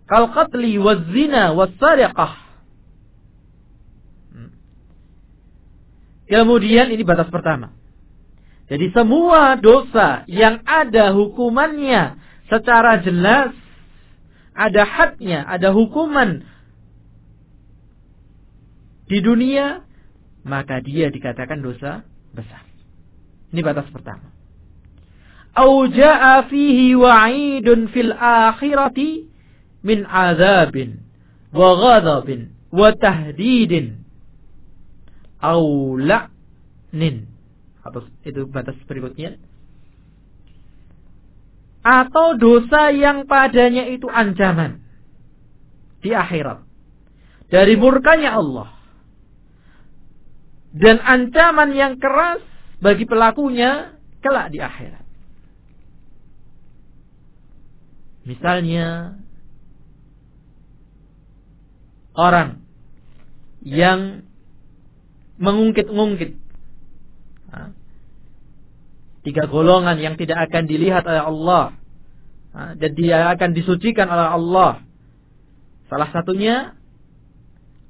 [0.06, 2.32] Kal qatli wa zina wa sariqah.
[4.30, 4.52] Hmm.
[6.30, 7.74] Kemudian ini batas pertama.
[8.66, 12.18] Jadi semua dosa yang ada hukumannya
[12.50, 13.54] secara jelas,
[14.56, 16.42] ada hadnya, ada hukuman
[19.06, 19.84] di dunia,
[20.42, 22.02] maka dia dikatakan dosa
[22.34, 22.64] besar.
[23.52, 24.32] Ini batas pertama.
[25.56, 25.88] Au
[26.48, 29.28] fihi wa'idun fil akhirati
[29.86, 31.00] min azabin
[31.54, 34.04] wa ghadabin wa tahdidin
[35.40, 37.24] au la'nin
[37.80, 39.38] atau itu batas berikutnya
[41.86, 44.82] atau dosa yang padanya itu ancaman.
[46.02, 46.66] Di akhirat.
[47.46, 48.74] Dari murkanya Allah.
[50.74, 52.42] Dan ancaman yang keras
[52.82, 55.06] bagi pelakunya kelak di akhirat.
[58.26, 59.14] Misalnya
[62.18, 62.66] orang
[63.62, 64.26] yang
[65.38, 66.45] mengungkit-ungkit
[69.26, 71.64] Tiga golongan yang tidak akan dilihat oleh Allah.
[72.78, 74.72] Dan dia akan disucikan oleh Allah.
[75.90, 76.78] Salah satunya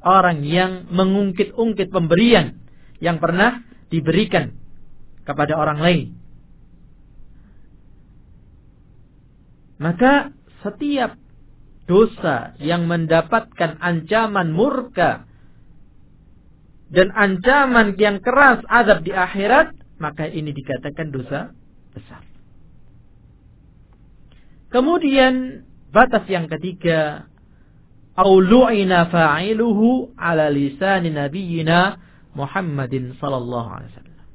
[0.00, 2.56] orang yang mengungkit-ungkit pemberian
[3.04, 3.60] yang pernah
[3.92, 4.56] diberikan
[5.28, 6.06] kepada orang lain.
[9.76, 10.32] Maka
[10.64, 11.20] setiap
[11.84, 15.28] dosa yang mendapatkan ancaman murka
[16.88, 21.52] dan ancaman yang keras azab di akhirat maka ini dikatakan dosa
[21.96, 22.22] besar.
[24.68, 27.30] Kemudian batas yang ketiga
[28.16, 32.00] au lu'ina fa'iluhu ala lisan nabiyina
[32.36, 34.26] Muhammadin sallallahu alaihi wasallam.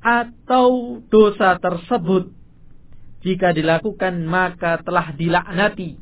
[0.00, 0.68] Atau
[1.08, 2.32] dosa tersebut
[3.24, 5.96] jika dilakukan maka telah dilaknati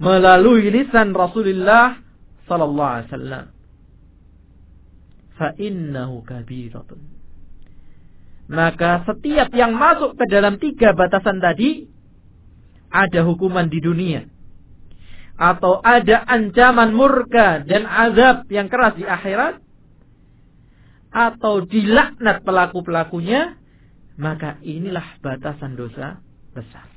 [0.00, 2.00] melalui lisan Rasulullah
[2.48, 3.46] sallallahu alaihi wasallam.
[5.36, 7.00] Fa innahu kabiratun.
[8.52, 11.88] Maka setiap yang masuk ke dalam tiga batasan tadi
[12.92, 14.28] ada hukuman di dunia
[15.40, 19.64] atau ada ancaman murka dan azab yang keras di akhirat
[21.12, 23.56] atau dilaknat pelaku-pelakunya
[24.20, 26.20] maka inilah batasan dosa
[26.52, 26.88] besar.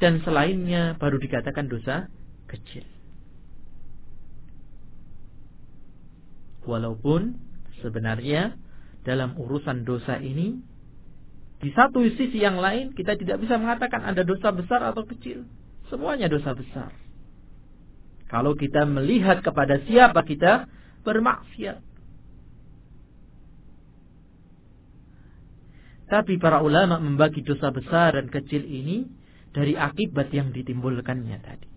[0.00, 2.08] Dan selainnya baru dikatakan dosa
[2.48, 2.93] kecil.
[6.64, 7.36] Walaupun
[7.84, 8.56] sebenarnya
[9.04, 10.56] dalam urusan dosa ini
[11.60, 15.44] di satu sisi yang lain kita tidak bisa mengatakan ada dosa besar atau kecil.
[15.92, 16.92] Semuanya dosa besar.
[18.28, 20.66] Kalau kita melihat kepada siapa kita
[21.04, 21.84] bermaksiat.
[26.04, 29.08] Tapi para ulama membagi dosa besar dan kecil ini
[29.52, 31.73] dari akibat yang ditimbulkannya tadi.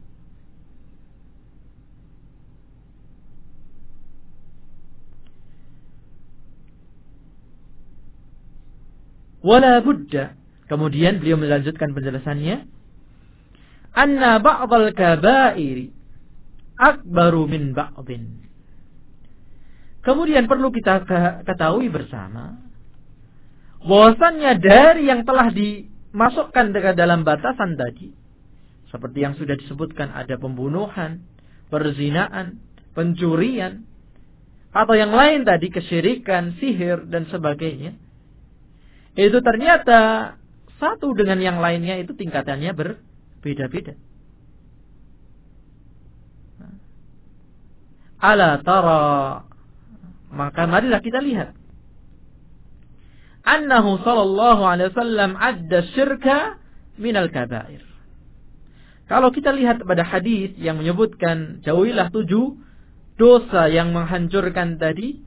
[9.42, 10.34] Wala budda.
[10.68, 12.68] Kemudian beliau melanjutkan penjelasannya.
[13.98, 15.90] Anna ba'dal kabairi
[16.78, 18.46] akbaru min ba'din.
[20.06, 21.04] Kemudian perlu kita
[21.44, 22.64] ketahui bersama
[23.84, 28.14] bahwasannya dari yang telah dimasukkan ke dalam batasan tadi
[28.88, 31.28] seperti yang sudah disebutkan ada pembunuhan,
[31.68, 32.64] perzinaan,
[32.96, 33.84] pencurian
[34.72, 38.00] atau yang lain tadi kesyirikan, sihir dan sebagainya.
[39.18, 40.34] Itu ternyata
[40.78, 43.98] satu dengan yang lainnya itu tingkatannya berbeda-beda.
[48.22, 49.02] Ala tara
[50.30, 51.58] maka marilah kita lihat
[53.48, 56.60] annahu sallallahu alaihi wasallam adda syirka
[57.00, 57.80] minal kabair.
[59.08, 62.60] Kalau kita lihat pada hadis yang menyebutkan jauhilah tujuh
[63.16, 65.24] dosa yang menghancurkan tadi,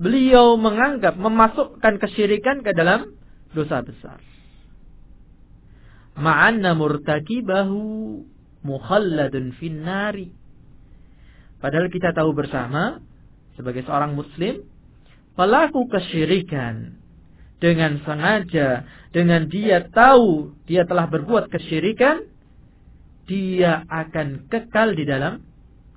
[0.00, 3.12] beliau menganggap memasukkan kesyirikan ke dalam
[3.52, 4.16] dosa besar.
[6.16, 7.80] Ma'anna murtakibahu
[8.64, 10.32] mukhalladun finnari.
[11.60, 13.04] Padahal kita tahu bersama
[13.60, 14.64] sebagai seorang muslim
[15.36, 16.96] pelaku kesyirikan
[17.60, 22.24] dengan sengaja, dengan dia tahu dia telah berbuat kesyirikan,
[23.28, 25.44] dia akan kekal di dalam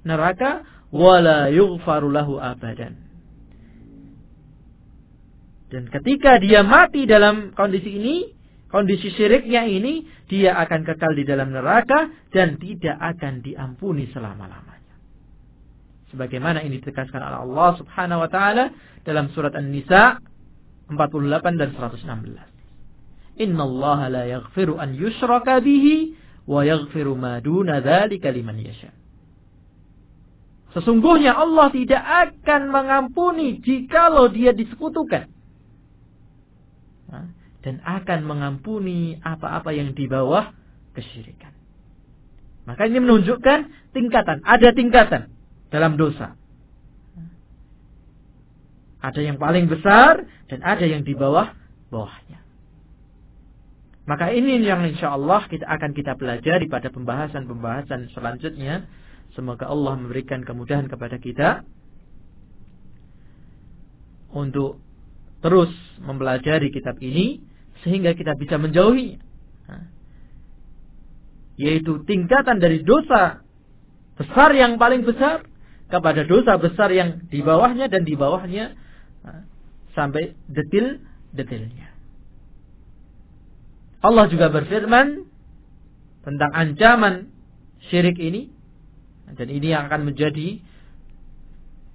[0.04, 3.03] neraka wala yughfaru abadan.
[5.74, 8.30] Dan ketika dia mati dalam kondisi ini,
[8.70, 14.94] kondisi syiriknya ini, dia akan kekal di dalam neraka dan tidak akan diampuni selama-lamanya.
[16.14, 18.70] Sebagaimana ini ditegaskan oleh Allah Subhanahu wa taala
[19.02, 20.22] dalam surat An-Nisa
[20.94, 23.42] 48 dan 116.
[23.42, 26.14] Inna Allah la yaghfiru an yushraka bihi
[26.46, 28.94] wa yaghfiru ma duna dzalika liman yasha.
[30.78, 35.33] Sesungguhnya Allah tidak akan mengampuni jikalau dia disekutukan.
[37.64, 40.52] Dan akan mengampuni apa-apa yang di bawah
[40.98, 41.56] kesyirikan.
[42.64, 44.44] Maka ini menunjukkan tingkatan.
[44.44, 45.32] Ada tingkatan
[45.72, 46.36] dalam dosa.
[49.04, 51.52] Ada yang paling besar dan ada yang di bawah
[51.92, 52.40] bawahnya.
[54.04, 58.88] Maka ini yang insya Allah kita akan kita pelajari pada pembahasan-pembahasan selanjutnya.
[59.36, 61.64] Semoga Allah memberikan kemudahan kepada kita
[64.36, 64.83] untuk
[65.44, 67.44] terus mempelajari kitab ini
[67.84, 69.20] sehingga kita bisa menjauhinya.
[71.60, 73.44] Yaitu tingkatan dari dosa
[74.18, 75.44] besar yang paling besar
[75.92, 78.74] kepada dosa besar yang di bawahnya dan di bawahnya
[79.94, 81.94] sampai detil-detilnya.
[84.02, 85.28] Allah juga berfirman
[86.26, 87.30] tentang ancaman
[87.92, 88.50] syirik ini
[89.28, 90.60] dan ini yang akan menjadi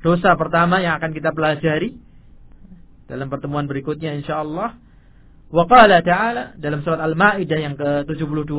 [0.00, 1.98] dosa pertama yang akan kita pelajari
[3.08, 4.76] dalam pertemuan berikutnya insyaallah.
[5.48, 8.52] Wa qala ta'ala dalam surat Al-Maidah yang ke-72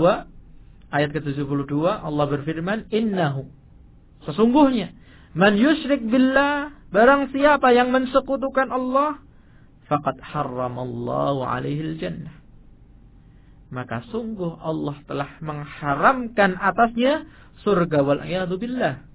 [0.90, 3.46] ayat ke-72 Allah berfirman innahu
[4.26, 4.98] sesungguhnya
[5.38, 9.22] Man yusyrik billah, barang siapa yang mensekutukan Allah,
[9.86, 12.34] faqad harramallahu alaihi jannah.
[13.70, 17.30] Maka sungguh Allah telah mengharamkan atasnya
[17.62, 18.26] surga wal
[18.58, 19.06] billah.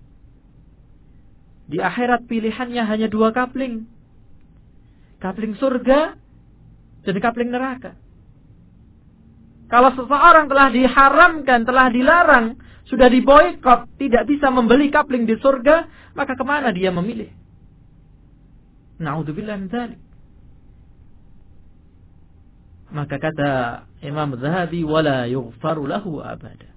[1.66, 3.90] Di akhirat pilihannya hanya dua kapling.
[5.24, 6.20] Kapling surga
[7.04, 7.96] jadi kapling neraka.
[9.72, 16.36] Kalau seseorang telah diharamkan, telah dilarang, sudah diboykot, tidak bisa membeli kapling di surga, maka
[16.36, 17.32] ke mana dia memilih?
[19.00, 20.00] Na'udzubillah min dzalik.
[22.94, 23.50] Maka kata
[24.04, 26.70] Imam Zahabi, wala yughfaru lahu abada.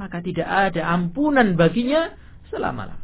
[0.00, 2.14] Maka tidak ada ampunan baginya
[2.48, 2.99] selama-lamanya.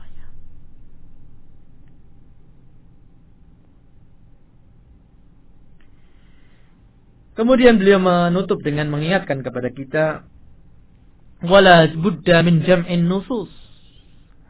[7.36, 10.04] Kemudian beliau menutup dengan mengingatkan kepada kita
[11.44, 13.52] wala budda min jam'in nusus.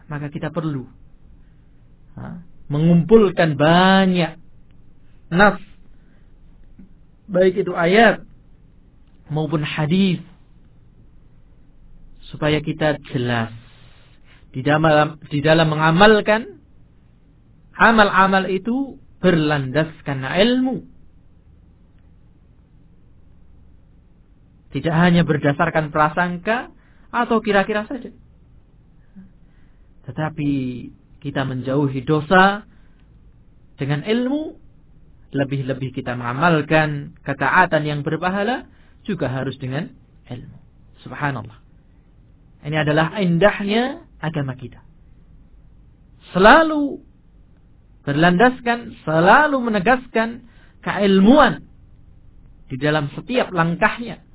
[0.07, 0.87] Maka kita perlu
[2.15, 4.39] ha, mengumpulkan banyak
[5.35, 5.59] nas
[7.27, 8.23] baik itu ayat
[9.27, 10.23] maupun hadis
[12.31, 13.51] supaya kita jelas
[14.55, 16.63] di dalam di dalam mengamalkan
[17.75, 20.87] amal-amal itu berlandaskan ilmu
[24.75, 26.73] tidak hanya berdasarkan prasangka
[27.13, 28.11] atau kira-kira saja
[30.07, 30.51] tetapi
[31.23, 32.63] kita menjauhi dosa
[33.77, 34.57] dengan ilmu
[35.35, 38.71] lebih-lebih kita mengamalkan ketaatan yang berpahala
[39.03, 39.91] juga harus dengan
[40.27, 40.59] ilmu.
[41.03, 41.59] Subhanallah.
[42.67, 44.83] Ini adalah indahnya agama kita.
[46.35, 46.99] Selalu
[48.03, 50.47] berlandaskan, selalu menegaskan
[50.83, 51.63] keilmuan
[52.67, 54.26] di dalam setiap langkahnya.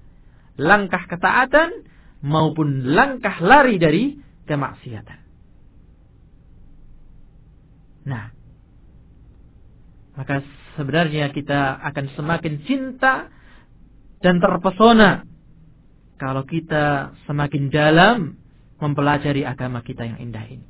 [0.62, 1.90] Langkah ketaatan
[2.22, 4.14] maupun langkah lari dari
[4.46, 5.20] kemaksiatan.
[8.06, 8.34] Nah,
[10.18, 10.46] maka
[10.78, 13.30] sebenarnya kita akan semakin cinta
[14.22, 15.26] dan terpesona
[16.22, 18.38] kalau kita semakin dalam
[18.78, 20.68] mempelajari agama kita yang indah ini.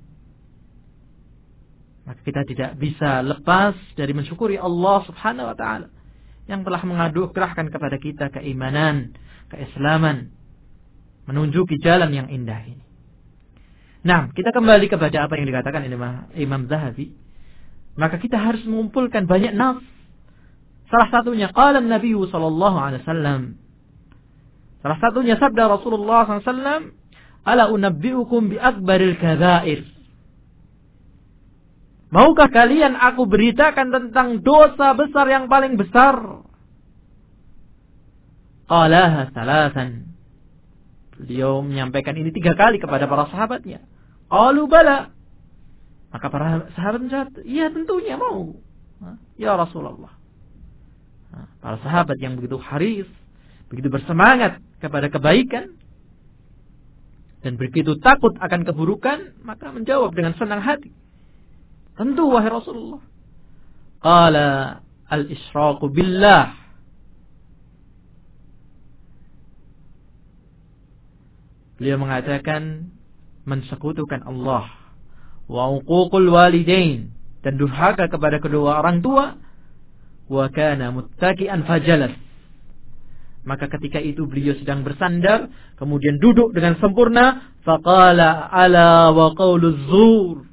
[2.07, 5.87] Maka kita tidak bisa lepas dari mensyukuri Allah Subhanahu wa taala
[6.49, 9.15] yang telah mengadukrahkan kepada kita keimanan,
[9.51, 10.31] keislaman,
[11.27, 12.85] menunjuki jalan yang indah ini.
[14.01, 15.85] Nah, kita kembali kepada apa yang dikatakan
[16.33, 17.13] Imam Zahabi.
[17.99, 19.83] Maka kita harus mengumpulkan banyak nas
[20.91, 23.41] Salah satunya qala Nabi sallallahu alaihi wasallam.
[24.83, 26.91] Salah satunya sabda Rasulullah SAW,
[27.41, 29.81] Ala unabbi'ukum bi akbaril kadzair.
[32.11, 36.43] Maukah kalian aku beritakan tentang dosa besar yang paling besar?
[38.71, 40.07] Qalaha salasan.
[41.19, 43.83] Beliau menyampaikan ini tiga kali kepada para sahabatnya.
[44.31, 45.11] Qalu bala.
[46.15, 48.55] Maka para sahabat menjawab, iya tentunya mau.
[49.35, 50.15] Ya Rasulullah.
[51.59, 53.07] Para sahabat yang begitu haris,
[53.67, 55.75] begitu bersemangat kepada kebaikan,
[57.41, 60.93] dan begitu takut akan keburukan, maka menjawab dengan senang hati.
[61.97, 63.01] Tentu wahai Rasulullah.
[63.99, 64.49] Qala
[65.09, 66.60] al-israqu billah.
[71.81, 72.93] Beliau mengatakan
[73.49, 74.69] mensekutukan Allah
[75.49, 77.09] wa uququl walidain
[77.41, 79.33] dan durhaka kepada kedua orang tua
[80.29, 82.13] wa kana muttaki'an fajalas.
[83.41, 85.49] Maka ketika itu beliau sedang bersandar,
[85.81, 90.45] kemudian duduk dengan sempurna, faqala ala wa qawlu zur.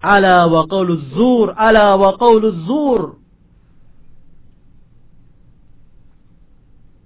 [0.00, 3.17] Ala wa qawlu zur, ala wa qawlu zur.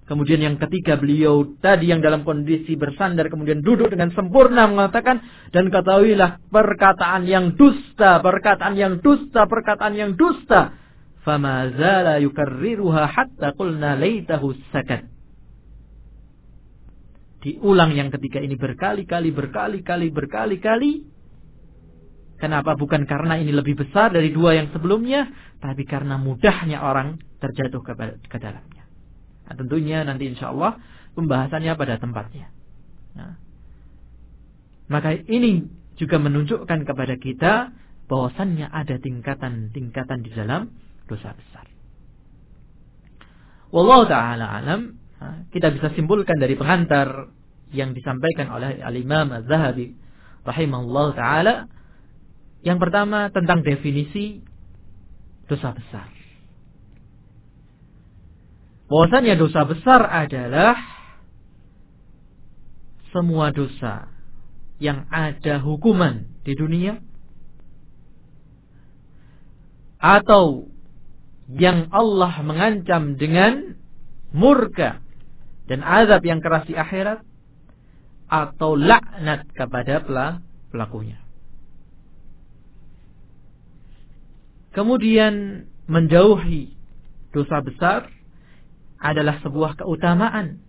[0.03, 5.23] Kemudian yang ketiga beliau tadi yang dalam kondisi bersandar kemudian duduk dengan sempurna mengatakan
[5.55, 10.75] dan ketahuilah perkataan yang dusta, perkataan yang dusta, perkataan yang dusta.
[11.23, 15.07] Fama zala yukarriruha hatta qulna laitahu sakat.
[17.43, 20.91] Diulang yang ketiga ini berkali-kali, berkali-kali, berkali-kali.
[22.39, 22.75] Kenapa?
[22.75, 25.27] Bukan karena ini lebih besar dari dua yang sebelumnya,
[25.63, 28.72] tapi karena mudahnya orang terjatuh ke, dalamnya.
[29.53, 30.81] Nah, tentunya nanti insya Allah
[31.13, 32.49] pembahasannya pada tempatnya.
[33.13, 33.37] Nah,
[34.89, 37.69] maka ini juga menunjukkan kepada kita
[38.09, 40.73] bahwasannya ada tingkatan-tingkatan di dalam
[41.05, 41.69] dosa besar.
[43.69, 47.29] Wallahu taala alam, nah, kita bisa simpulkan dari pengantar
[47.69, 49.93] yang disampaikan oleh Al-Imam Az-Zahabi
[50.49, 51.55] rahimahullah taala
[52.65, 54.41] yang pertama tentang definisi
[55.45, 56.12] dosa besar
[58.93, 60.77] bahwasanya dosa besar adalah
[63.09, 64.05] semua dosa
[64.77, 67.01] yang ada hukuman di dunia
[69.97, 70.69] atau
[71.57, 73.81] yang Allah mengancam dengan
[74.29, 75.01] murka
[75.65, 77.25] dan azab yang keras di akhirat
[78.29, 80.05] atau laknat kepada
[80.69, 81.17] pelakunya.
[84.77, 86.77] Kemudian menjauhi
[87.33, 88.21] dosa besar
[89.03, 90.63] adalah sebuah keutamaan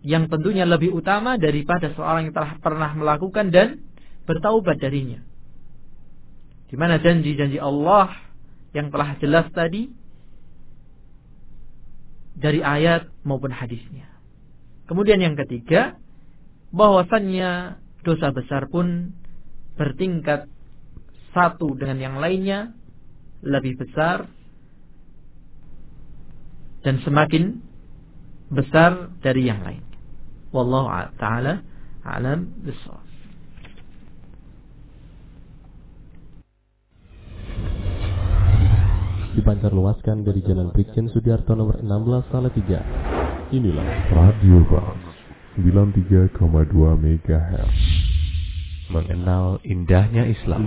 [0.00, 3.84] yang tentunya lebih utama daripada seorang yang telah pernah melakukan dan
[4.24, 5.20] bertaubat darinya.
[6.68, 8.12] Di mana janji-janji Allah
[8.72, 9.92] yang telah jelas tadi
[12.38, 14.06] dari ayat maupun hadisnya.
[14.86, 15.98] Kemudian yang ketiga,
[16.72, 19.12] bahwasannya dosa besar pun
[19.76, 20.48] bertingkat
[21.36, 22.72] satu dengan yang lainnya
[23.44, 24.26] lebih besar
[26.82, 27.58] dan semakin
[28.48, 29.84] besar dari yang lain.
[30.54, 30.88] Wallahu
[31.20, 31.60] taala
[32.06, 33.04] alam bisawab.
[39.38, 42.82] Dipancar luaskan dari Jalan Brigjen Sudiarto nomor 16 Salatiga.
[43.54, 44.98] Inilah Radio Bang
[45.54, 46.34] 93,2
[46.98, 47.76] MHz.
[48.90, 50.66] Mengenal indahnya Islam.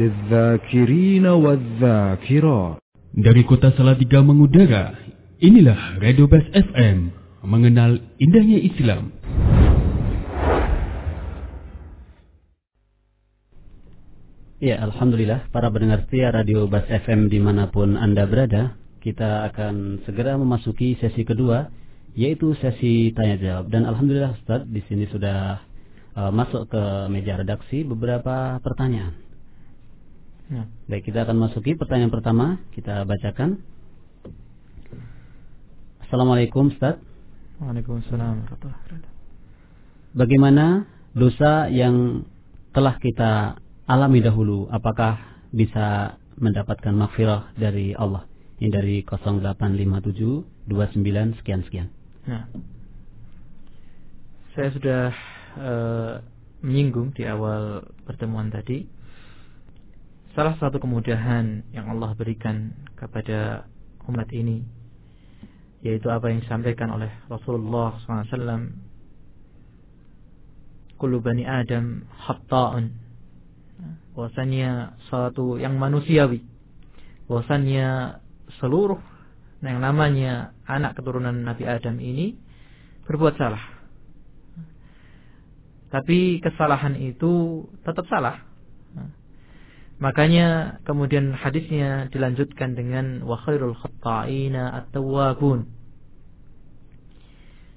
[3.12, 4.96] Dari kota Salatiga mengudara,
[5.42, 7.10] inilah Radio Bas FM.
[7.42, 9.10] Mengenal indahnya Islam.
[14.62, 20.06] Ya, Alhamdulillah para pendengar setia Radio Bas FM di mana pun Anda berada, kita akan
[20.06, 21.74] segera memasuki sesi kedua,
[22.14, 23.74] yaitu sesi tanya jawab.
[23.74, 25.66] Dan Alhamdulillah Ustaz, di sini sudah
[26.14, 29.18] uh, masuk ke meja redaksi beberapa pertanyaan.
[30.54, 30.70] Ya.
[30.86, 33.71] Baik, kita akan masuki pertanyaan pertama, kita bacakan.
[36.12, 37.00] Assalamualaikum Ustaz.
[37.64, 38.44] Waalaikumsalam.
[40.12, 40.84] Bagaimana
[41.16, 42.28] dosa yang
[42.76, 43.56] telah kita
[43.88, 44.68] alami dahulu?
[44.76, 48.28] Apakah bisa mendapatkan maghfirah dari Allah?
[48.60, 51.88] Ini dari 0857 29 sekian sekian
[52.28, 52.44] nah,
[54.52, 55.04] saya sudah
[55.64, 56.14] uh,
[56.60, 58.84] menyinggung di awal pertemuan tadi.
[60.36, 63.64] Salah satu kemudahan yang Allah berikan kepada
[64.12, 64.81] umat ini
[65.82, 68.70] yaitu apa yang disampaikan oleh Rasulullah SAW
[71.02, 72.94] kullu bani Adam khata'un.
[74.14, 76.46] Bahwasannya suatu yang manusiawi.
[77.26, 78.22] Bahwasannya
[78.62, 79.02] seluruh
[79.66, 82.38] yang namanya anak keturunan Nabi Adam ini
[83.10, 83.64] berbuat salah.
[85.90, 88.51] Tapi kesalahan itu tetap salah
[90.02, 95.70] makanya kemudian hadisnya dilanjutkan dengan wa khairul khatta'ina at-tawwabun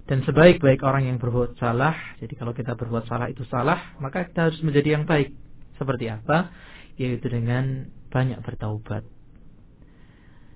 [0.08, 4.48] dan sebaik-baik orang yang berbuat salah jadi kalau kita berbuat salah itu salah maka kita
[4.48, 5.36] harus menjadi yang baik
[5.78, 6.54] seperti apa?
[6.94, 9.02] Yaitu dengan banyak bertaubat.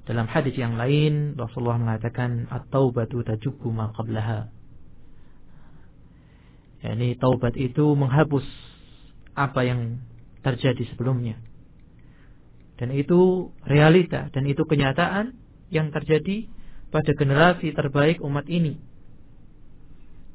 [0.06, 4.48] Dalam hadis yang lain Rasulullah mengatakan at-taubatu tajubbu ma qablaha.
[6.86, 8.46] Yani taubat itu menghapus
[9.34, 9.98] apa yang
[10.46, 11.36] terjadi sebelumnya.
[12.78, 15.34] Dan itu realita dan itu kenyataan
[15.68, 16.46] yang terjadi
[16.94, 18.78] pada generasi terbaik umat ini.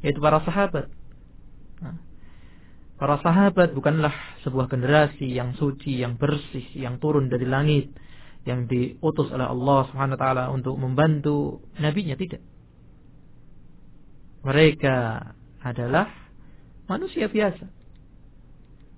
[0.04, 0.92] Yaitu para sahabat.
[1.80, 1.96] Nah,
[3.04, 4.16] Para sahabat bukanlah
[4.48, 7.92] sebuah generasi yang suci, yang bersih, yang turun dari langit,
[8.48, 12.40] yang diutus oleh Allah taala untuk membantu nabinya tidak.
[14.48, 14.96] Mereka
[15.68, 16.08] adalah
[16.88, 17.66] manusia biasa.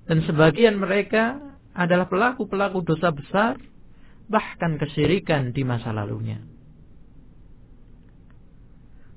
[0.06, 1.42] Dan sebagian mereka
[1.76, 3.60] adalah pelaku-pelaku dosa besar
[4.32, 6.42] bahkan kesyirikan di masa lalunya.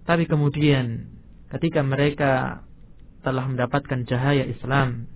[0.05, 1.09] Tapi kemudian
[1.49, 2.65] ketika mereka
[3.23, 5.09] telah mendapatkan cahaya Islam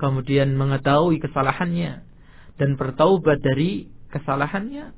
[0.00, 2.00] kemudian mengetahui kesalahannya
[2.56, 4.96] dan bertaubat dari kesalahannya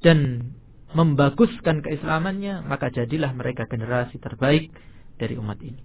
[0.00, 0.50] dan
[0.96, 4.72] membaguskan keislamannya maka jadilah mereka generasi terbaik
[5.20, 5.82] dari umat ini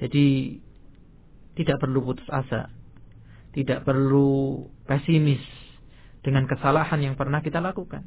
[0.00, 0.26] jadi
[1.54, 2.70] tidak perlu putus asa
[3.54, 5.42] tidak perlu pesimis
[6.26, 8.06] dengan kesalahan yang pernah kita lakukan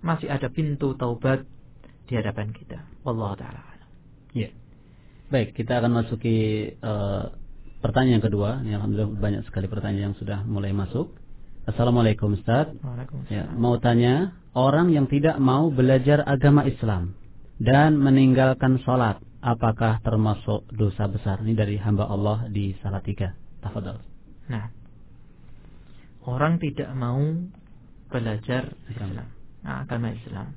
[0.00, 1.42] masih ada pintu taubat
[2.08, 2.86] di hadapan kita.
[3.04, 3.60] Wallahu taala.
[4.32, 4.48] Ya.
[5.28, 7.36] Baik, kita akan masuki uh,
[7.84, 8.64] pertanyaan kedua.
[8.64, 11.12] Ini alhamdulillah banyak sekali pertanyaan yang sudah mulai masuk.
[11.68, 12.72] Assalamualaikum Ustaz.
[12.80, 13.28] Waalaikumsalam.
[13.28, 17.12] Ya, mau tanya, orang yang tidak mau belajar agama Islam
[17.60, 21.42] dan meninggalkan sholat, apakah termasuk dosa besar?
[21.42, 23.34] Ini dari hamba Allah di Salatiga.
[23.58, 23.98] Tafadhol.
[24.48, 24.70] Nah,
[26.24, 27.20] orang tidak mau
[28.08, 29.28] belajar Islam,
[29.60, 30.54] nah, agama Islam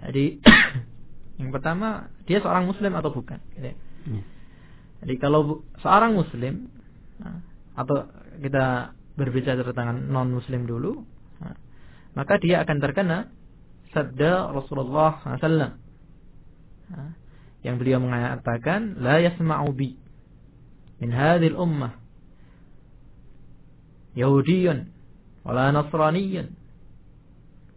[0.00, 0.40] jadi
[1.40, 3.40] yang pertama dia seorang muslim atau bukan.
[3.56, 3.72] Gitu.
[3.72, 4.22] Ya.
[5.04, 6.68] Jadi kalau seorang muslim
[7.20, 7.40] nah,
[7.76, 8.08] atau
[8.40, 11.04] kita berbicara tentang non muslim dulu,
[11.40, 11.56] nah,
[12.16, 13.18] maka dia akan terkena
[13.92, 15.76] sabda Rasulullah SAW
[17.60, 19.96] yang beliau mengatakan la yasma'u bi
[21.00, 22.00] min hadhil ummah
[24.16, 24.90] Yahudiyun
[25.46, 26.50] wala Nasraniyun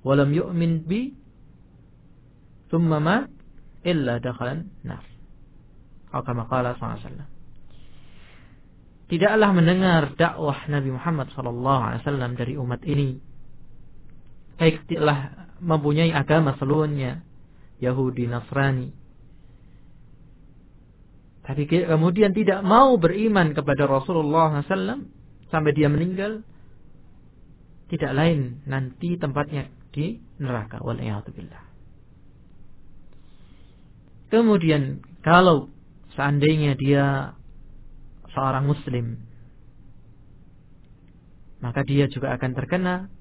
[0.01, 1.13] walam yu'min bi
[2.73, 3.29] thumma mat
[3.85, 5.05] illa dakhalan nar.
[6.09, 7.31] Atau kama qala sallallahu
[9.03, 13.19] Tidaklah mendengar dakwah Nabi Muhammad sallallahu alaihi wasallam dari umat ini.
[14.57, 17.21] Baik telah mempunyai agama seluruhnya
[17.77, 19.02] Yahudi Nasrani
[21.43, 25.03] tapi kemudian tidak mau beriman kepada Rasulullah SAW
[25.51, 26.39] sampai dia meninggal,
[27.91, 30.79] tidak lain nanti tempatnya di neraka.
[30.79, 31.63] Waliyahatubillah.
[34.31, 35.67] Kemudian kalau
[36.15, 37.35] seandainya dia
[38.31, 39.19] seorang muslim,
[41.59, 43.11] maka dia juga akan terkena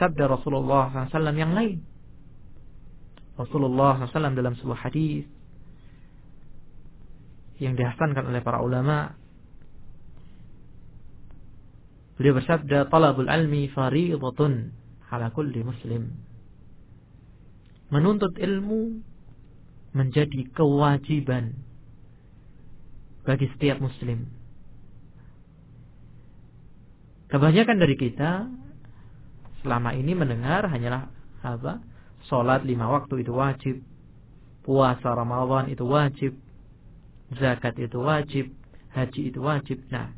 [0.00, 1.84] sabda Rasulullah SAW yang lain.
[3.36, 5.28] Rasulullah SAW dalam sebuah hadis
[7.62, 9.14] yang dihasankan oleh para ulama.
[12.18, 14.74] Beliau bersabda talabul ilmi fariidatun
[15.06, 16.10] ala kulli muslim.
[17.94, 18.98] Menuntut ilmu
[19.94, 21.54] menjadi kewajiban
[23.22, 24.26] bagi setiap muslim.
[27.30, 28.50] Kebanyakan dari kita
[29.62, 31.08] selama ini mendengar hanyalah
[31.40, 31.80] apa
[32.30, 33.82] Salat lima waktu itu wajib
[34.62, 36.38] puasa Ramadan itu wajib
[37.38, 38.52] zakat itu wajib,
[38.92, 39.78] haji itu wajib.
[39.88, 40.12] Nah,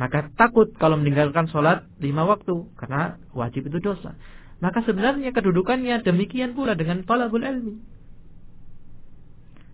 [0.00, 4.16] maka takut kalau meninggalkan sholat lima waktu karena wajib itu dosa.
[4.60, 7.80] Maka sebenarnya kedudukannya demikian pula dengan talabul ilmi.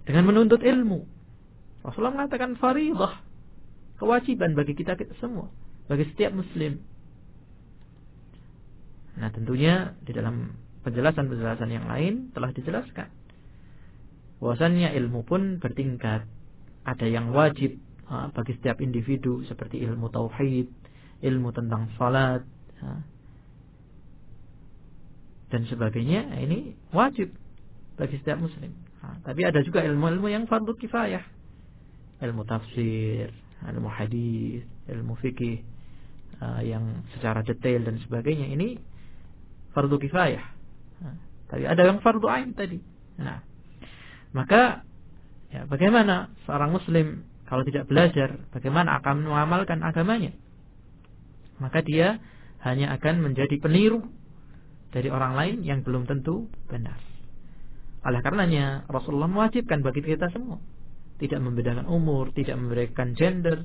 [0.06, 1.02] Dengan menuntut ilmu.
[1.82, 3.22] Rasulullah mengatakan faridah.
[3.98, 5.50] Kewajiban bagi kita, kita semua.
[5.90, 6.78] Bagi setiap muslim.
[9.18, 10.54] Nah tentunya di dalam
[10.86, 13.10] penjelasan-penjelasan yang lain telah dijelaskan
[14.40, 16.28] bahwasannya ilmu pun bertingkat.
[16.86, 20.70] Ada yang wajib bagi setiap individu seperti ilmu tauhid,
[21.26, 22.46] ilmu tentang salat
[25.50, 26.30] dan sebagainya.
[26.38, 27.34] Ini wajib
[27.96, 28.70] bagi setiap muslim.
[29.22, 31.22] tapi ada juga ilmu-ilmu yang fardu kifayah.
[32.22, 33.30] Ilmu tafsir,
[33.66, 35.62] ilmu hadis, ilmu fikih
[36.62, 38.78] yang secara detail dan sebagainya ini
[39.74, 40.54] fardu kifayah.
[41.46, 42.78] tapi ada yang fardu ain tadi.
[43.22, 43.38] Nah,
[44.36, 44.84] maka
[45.48, 50.34] ya bagaimana seorang muslim kalau tidak belajar, bagaimana akan mengamalkan agamanya?
[51.56, 52.20] Maka dia
[52.60, 54.04] hanya akan menjadi peniru
[54.92, 57.00] dari orang lain yang belum tentu benar.
[58.04, 60.60] Oleh karenanya Rasulullah mewajibkan bagi kita semua
[61.16, 63.64] tidak membedakan umur, tidak memberikan gender,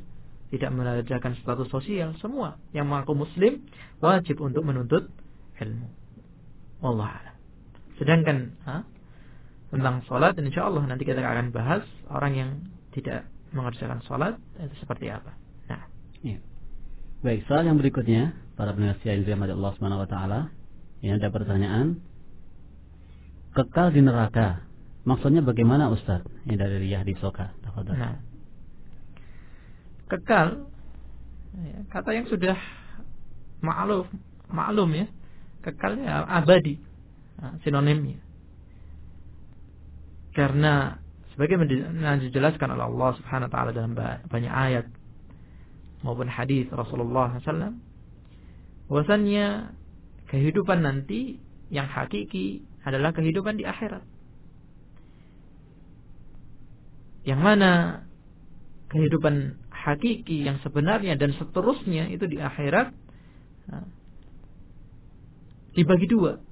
[0.52, 3.64] tidak membedakan status sosial, semua yang mengaku muslim
[4.00, 5.12] wajib untuk menuntut
[5.60, 5.88] ilmu.
[6.82, 7.38] Allah.
[8.00, 8.88] Sedangkan ha,
[9.72, 12.50] tentang sholat dan insya Allah nanti kita akan bahas orang yang
[12.92, 15.32] tidak mengerjakan sholat itu seperti apa.
[15.72, 15.88] Nah,
[16.22, 16.38] ya.
[17.24, 20.40] Baik, soal yang berikutnya para pendengar yang dirahmati Allah Subhanahu wa taala,
[21.00, 22.04] yang ada pertanyaan
[23.56, 24.68] kekal di neraka.
[25.02, 26.22] Maksudnya bagaimana Ustaz?
[26.46, 27.58] Ini dari Yahdi Soka.
[27.72, 28.22] Nah,
[30.12, 30.68] kekal
[31.56, 32.60] ya, kata yang sudah
[33.64, 34.08] maklum
[34.52, 35.08] maklum ya
[35.64, 36.76] kekalnya abadi
[37.40, 38.20] nah, sinonimnya
[40.32, 41.00] karena
[41.36, 43.94] sebagaimana dijelaskan oleh Allah Subhanahu wa taala dalam
[44.28, 44.86] banyak ayat
[46.02, 47.78] maupun hadis Rasulullah SAW
[48.90, 49.76] bahwasannya
[50.28, 51.40] kehidupan nanti
[51.72, 54.04] yang hakiki adalah kehidupan di akhirat.
[57.24, 57.72] Yang mana
[58.92, 62.92] kehidupan hakiki yang sebenarnya dan seterusnya itu di akhirat
[65.72, 66.44] dibagi dua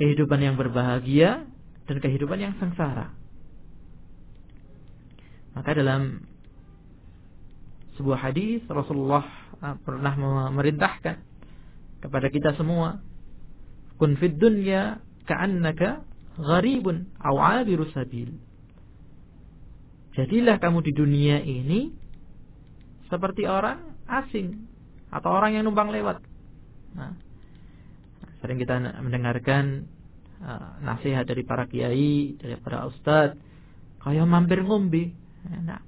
[0.00, 1.44] kehidupan yang berbahagia
[1.84, 3.12] dan kehidupan yang sengsara.
[5.52, 6.24] Maka dalam
[8.00, 9.28] sebuah hadis Rasulullah
[9.60, 11.20] ah, pernah memerintahkan
[12.00, 13.04] kepada kita semua,
[14.00, 16.00] "Kun fid dunya ka'annaka
[16.40, 18.32] gharibun aw 'abiru sabil."
[20.16, 21.92] Jadilah kamu di dunia ini
[23.12, 24.64] seperti orang asing
[25.12, 26.24] atau orang yang numpang lewat.
[26.96, 27.14] Nah,
[28.40, 29.84] Sering kita mendengarkan
[30.40, 33.36] uh, nasihat dari para kiai, dari para ustadz,
[34.00, 35.12] kayak mampir ngombe.
[35.44, 35.80] Nah,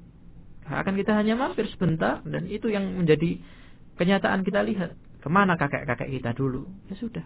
[0.69, 3.41] akan kita hanya mampir sebentar dan itu yang menjadi
[3.97, 4.95] kenyataan kita lihat.
[5.23, 6.67] Ke mana kakek-kakek kita dulu?
[6.91, 7.25] Ya sudah.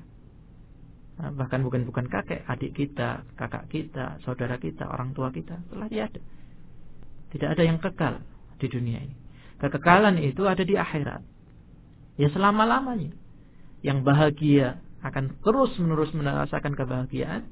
[1.16, 5.88] Nah, bahkan bukan bukan kakek, adik kita, kakak kita, saudara kita, orang tua kita telah
[5.88, 6.20] tiada.
[7.32, 8.20] Tidak ada yang kekal
[8.60, 9.16] di dunia ini.
[9.56, 11.24] Kekekalan itu ada di akhirat.
[12.20, 13.16] Ya selama-lamanya.
[13.80, 14.68] Yang bahagia
[15.04, 17.44] akan terus menerus merasakan kebahagiaan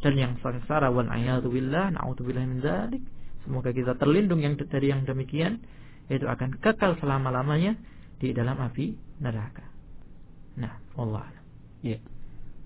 [0.00, 1.08] dan yang sengsara wal
[1.50, 3.04] billah naudzubillah min dzalik
[3.44, 5.64] Semoga kita terlindung yang dari yang demikian
[6.10, 7.78] itu akan kekal selama-lamanya
[8.20, 9.64] di dalam api neraka.
[10.60, 11.24] Nah, Allah.
[11.80, 11.96] Ya.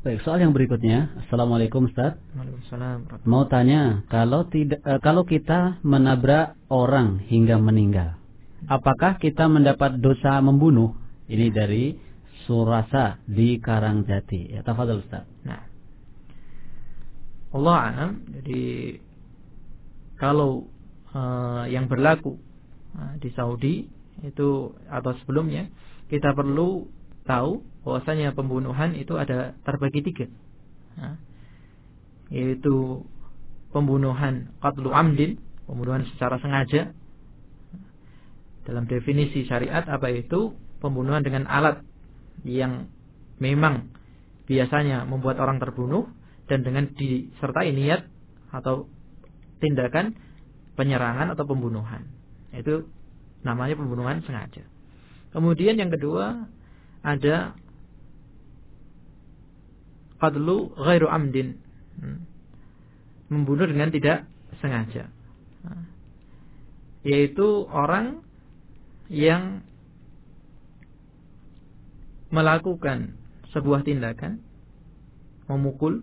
[0.02, 1.14] Baik, soal yang berikutnya.
[1.24, 2.18] Assalamualaikum Ustaz.
[2.34, 3.24] Waalaikumsalam.
[3.24, 8.18] Mau tanya, kalau tidak eh, kalau kita menabrak orang hingga meninggal,
[8.68, 10.92] apakah kita mendapat dosa membunuh?
[11.24, 11.96] Ini dari
[12.44, 14.52] Surasa di Karangjati.
[14.52, 15.24] Ya, tafadhol Ustaz.
[15.44, 15.64] Nah.
[17.54, 18.10] Allah alam.
[18.34, 18.98] Jadi
[20.18, 20.66] kalau
[21.14, 22.34] uh, yang berlaku
[22.98, 23.86] uh, di Saudi
[24.26, 25.70] itu atau sebelumnya
[26.10, 26.86] kita perlu
[27.24, 30.26] tahu bahwasanya pembunuhan itu ada terbagi tiga,
[30.98, 31.16] uh,
[32.28, 33.06] yaitu
[33.70, 36.90] pembunuhan qatlu amdin, pembunuhan secara sengaja.
[38.64, 41.84] Dalam definisi syariat apa itu pembunuhan dengan alat
[42.42, 42.90] yang
[43.38, 43.94] memang
[44.50, 46.10] biasanya membuat orang terbunuh
[46.50, 48.04] dan dengan disertai niat
[48.52, 48.90] atau
[49.62, 50.18] tindakan
[50.74, 52.04] penyerangan atau pembunuhan.
[52.52, 52.90] Itu
[53.46, 54.66] namanya pembunuhan sengaja.
[55.32, 56.46] Kemudian yang kedua
[57.02, 57.56] ada
[60.22, 61.58] qadlu ghairu amdin.
[61.98, 62.22] Hmm.
[63.32, 64.28] Membunuh dengan tidak
[64.60, 65.08] sengaja.
[67.04, 68.24] Yaitu orang
[69.12, 69.60] yang
[72.34, 73.14] melakukan
[73.54, 74.42] sebuah tindakan
[75.46, 76.02] memukul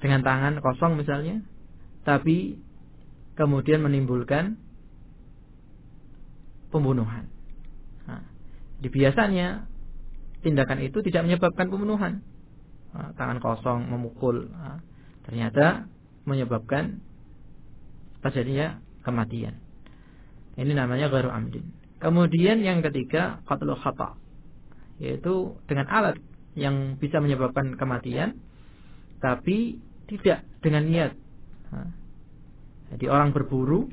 [0.00, 1.44] dengan tangan kosong misalnya
[2.06, 2.56] tapi
[3.36, 4.56] kemudian menimbulkan
[6.72, 7.28] pembunuhan.
[8.06, 8.22] Nah,
[8.80, 9.66] biasanya
[10.46, 12.22] tindakan itu tidak menyebabkan pembunuhan.
[12.96, 14.48] Tangan kosong memukul
[15.28, 15.84] ternyata
[16.24, 17.04] menyebabkan
[18.24, 19.60] terjadinya kematian.
[20.56, 21.75] Ini namanya garu amdin.
[21.96, 24.16] Kemudian yang ketiga qatlu khata
[24.96, 26.16] yaitu dengan alat
[26.56, 28.40] yang bisa menyebabkan kematian
[29.20, 29.76] tapi
[30.08, 31.12] tidak dengan niat
[32.90, 33.90] jadi orang berburu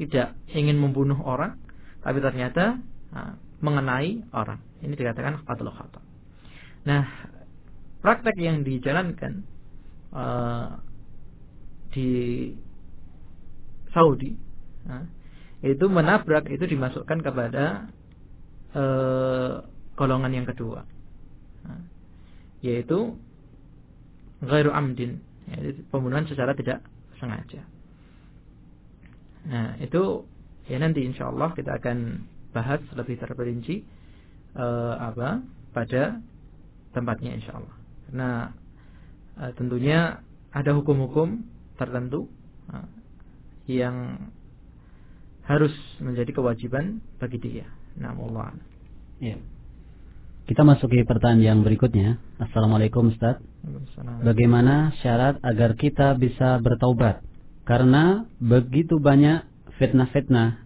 [0.00, 1.60] tidak ingin membunuh orang,
[2.00, 2.80] tapi ternyata
[3.60, 4.60] mengenai orang.
[4.80, 6.00] Ini dikatakan qatlul khata.
[6.88, 7.04] Nah,
[8.00, 9.44] praktek yang dijalankan
[10.16, 10.80] uh,
[11.92, 12.08] di
[13.92, 14.32] Saudi
[15.60, 17.92] itu menabrak itu dimasukkan kepada
[18.72, 19.60] uh,
[19.96, 20.88] golongan yang kedua,
[21.68, 21.82] uh,
[22.64, 23.16] yaitu
[24.40, 25.20] ghairu amdin
[25.52, 26.80] yaitu pembunuhan secara tidak
[27.20, 27.60] sengaja.
[29.44, 30.24] Nah, itu
[30.68, 32.24] ya nanti insya Allah kita akan
[32.56, 33.84] bahas lebih terperinci
[34.56, 35.44] uh, apa
[35.76, 36.24] pada
[36.96, 37.76] tempatnya insya Allah.
[38.08, 38.30] Karena
[39.36, 40.24] uh, tentunya
[40.56, 41.44] ada hukum-hukum
[41.78, 42.26] tertentu
[43.70, 44.18] yang
[45.50, 47.66] harus menjadi kewajiban bagi dia.
[47.98, 48.54] Nah, Allah.
[49.18, 49.34] Ya.
[50.46, 52.22] Kita masuki pertanyaan yang berikutnya.
[52.38, 53.42] Assalamualaikum Ustaz.
[54.22, 57.26] Bagaimana syarat agar kita bisa bertaubat?
[57.66, 59.42] Karena begitu banyak
[59.78, 60.62] fitnah-fitnah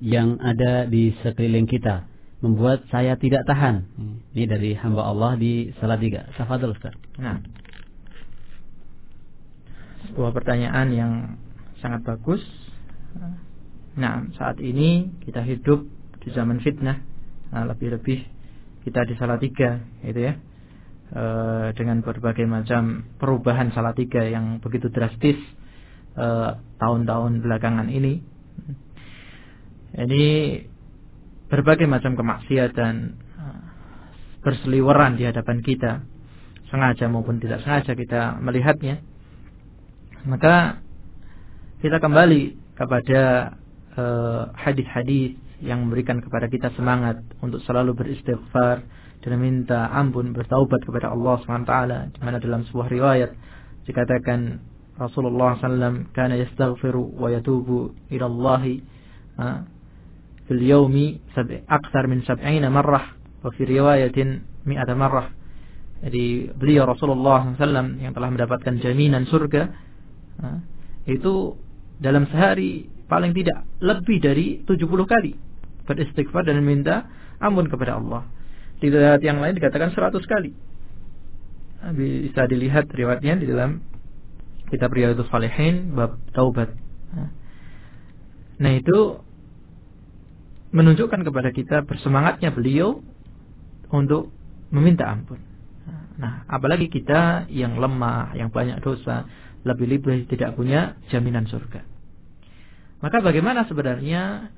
[0.00, 2.08] yang ada di sekeliling kita
[2.42, 3.86] membuat saya tidak tahan.
[4.34, 6.26] Ini dari hamba Allah di Salatiga.
[6.34, 6.96] Tafadhol Ustaz.
[7.20, 7.38] Nah.
[10.10, 11.12] Sebuah pertanyaan yang
[11.78, 12.42] sangat bagus.
[13.92, 15.84] Nah, saat ini kita hidup
[16.22, 16.96] di zaman fitnah.
[17.52, 18.24] Nah, lebih-lebih
[18.88, 20.34] kita di Salatiga itu ya.
[21.12, 21.24] E,
[21.76, 25.36] dengan berbagai macam perubahan Salatiga yang begitu drastis
[26.16, 28.20] eh, tahun-tahun belakangan ini.
[29.92, 30.24] Ini
[31.52, 33.60] berbagai macam kemaksiatan eh,
[34.40, 36.00] berseliweran di hadapan kita.
[36.72, 39.04] Sengaja maupun tidak sengaja kita melihatnya.
[40.24, 40.80] Maka
[41.84, 43.52] kita kembali kepada
[44.56, 48.82] hadis-hadis yang memberikan kepada kita semangat untuk selalu beristighfar
[49.22, 51.74] dan minta ampun bertaubat kepada Allah SWT
[52.10, 53.30] di mana dalam sebuah riwayat
[53.86, 54.58] dikatakan
[54.98, 58.62] Rasulullah SAW kana yastaghfiru wa yatubu ila Allah
[60.46, 61.22] fil yawmi
[61.70, 65.32] akthar min sab'ina marrah wa fi riwayatin mi'ata marrah.
[66.02, 69.70] Jadi beliau Rasulullah SAW yang telah mendapatkan jaminan surga
[71.06, 71.54] itu
[72.02, 75.36] dalam sehari paling tidak lebih dari 70 kali
[75.84, 77.04] beristighfar dan minta
[77.36, 78.24] ampun kepada Allah.
[78.80, 80.56] Di riwayat yang lain dikatakan 100 kali.
[81.92, 83.84] Bisa dilihat riwayatnya di dalam
[84.72, 86.72] kitab Riyadhus Salihin bab taubat.
[88.62, 89.20] Nah, itu
[90.72, 93.02] menunjukkan kepada kita bersemangatnya beliau
[93.92, 94.32] untuk
[94.72, 95.36] meminta ampun.
[96.16, 99.26] Nah, apalagi kita yang lemah, yang banyak dosa,
[99.66, 101.91] lebih-lebih tidak punya jaminan surga.
[103.02, 104.54] Maka bagaimana sebenarnya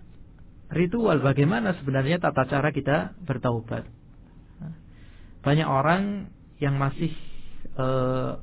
[0.68, 1.24] ritual?
[1.24, 3.88] Bagaimana sebenarnya tata cara kita bertaubat.
[5.40, 6.28] Banyak orang
[6.60, 7.08] yang masih
[7.72, 7.86] e,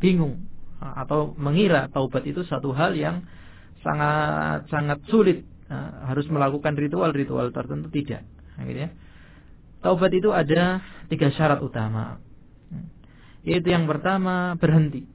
[0.02, 0.50] bingung
[0.82, 3.22] atau mengira taubat itu satu hal yang
[3.86, 5.46] sangat sangat sulit.
[6.04, 8.26] Harus melakukan ritual-ritual tertentu tidak.
[8.58, 8.92] Akhirnya
[9.86, 10.82] taubat itu ada
[11.14, 12.18] tiga syarat utama.
[13.46, 15.06] Yaitu yang pertama berhenti.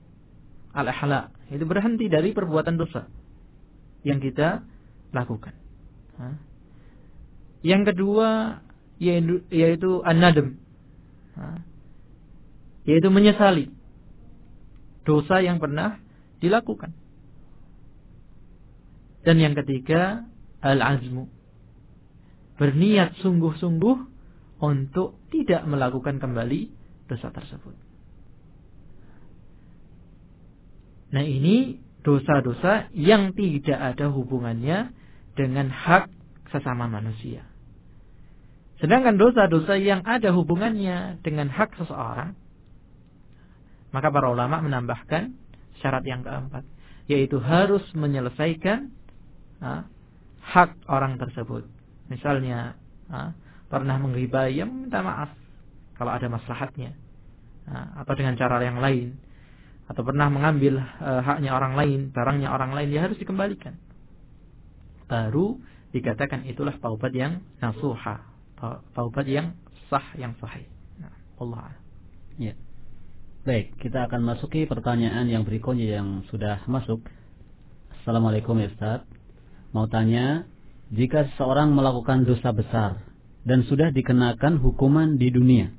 [0.70, 3.10] Al-ahla itu berhenti dari perbuatan dosa
[4.06, 4.62] yang kita
[5.16, 5.56] lakukan
[7.64, 8.60] yang kedua
[9.00, 10.60] yaitu an-nadam
[12.84, 13.72] yaitu menyesali
[15.06, 16.02] dosa yang pernah
[16.42, 16.92] dilakukan.
[19.22, 20.26] Dan yang ketiga,
[20.62, 21.30] al-azmu.
[22.56, 23.96] Berniat sungguh-sungguh
[24.62, 26.70] untuk tidak melakukan kembali
[27.10, 27.74] dosa tersebut.
[31.12, 34.94] Nah ini dosa-dosa yang tidak ada hubungannya
[35.36, 36.08] dengan hak
[36.50, 37.44] sesama manusia.
[38.80, 42.36] Sedangkan dosa-dosa yang ada hubungannya dengan hak seseorang,
[43.92, 45.32] maka para ulama menambahkan
[45.80, 46.64] syarat yang keempat,
[47.08, 48.92] yaitu harus menyelesaikan
[49.64, 49.88] ha,
[50.44, 51.64] hak orang tersebut.
[52.12, 52.76] Misalnya
[53.08, 53.32] ha,
[53.72, 55.32] pernah menghibai, ya minta maaf
[55.96, 56.92] kalau ada maslahatnya,
[57.64, 59.16] ha, atau dengan cara yang lain,
[59.86, 63.78] atau pernah mengambil uh, haknya orang lain, barangnya orang lain, ya harus dikembalikan.
[65.06, 65.62] Baru
[65.94, 68.26] dikatakan itulah taubat yang nasuha,
[68.92, 69.54] taubat yang
[69.86, 70.66] sah yang sahih.
[70.98, 71.72] Nah, Allah.
[72.36, 72.54] Ya.
[73.46, 76.98] Baik, kita akan masuki pertanyaan yang berikutnya yang sudah masuk.
[78.02, 79.06] Assalamualaikum ya Ustaz.
[79.70, 80.50] Mau tanya,
[80.90, 83.06] jika seseorang melakukan dosa besar
[83.46, 85.70] dan sudah dikenakan hukuman di dunia,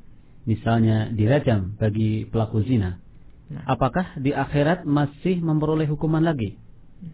[0.47, 3.03] misalnya dirajam bagi pelaku zina,
[3.51, 3.67] nah.
[3.67, 6.55] apakah di akhirat masih memperoleh hukuman lagi?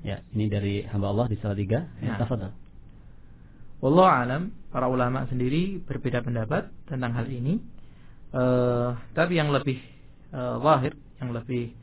[0.03, 1.91] Ya, ini dari hamba Allah di salah tiga.
[1.99, 2.53] Ya, nah.
[3.83, 7.59] Allah alam, para ulama sendiri berbeda pendapat tentang hal ini.
[8.33, 9.77] Uh, tapi yang lebih
[10.31, 11.75] uh, wahir, yang lebih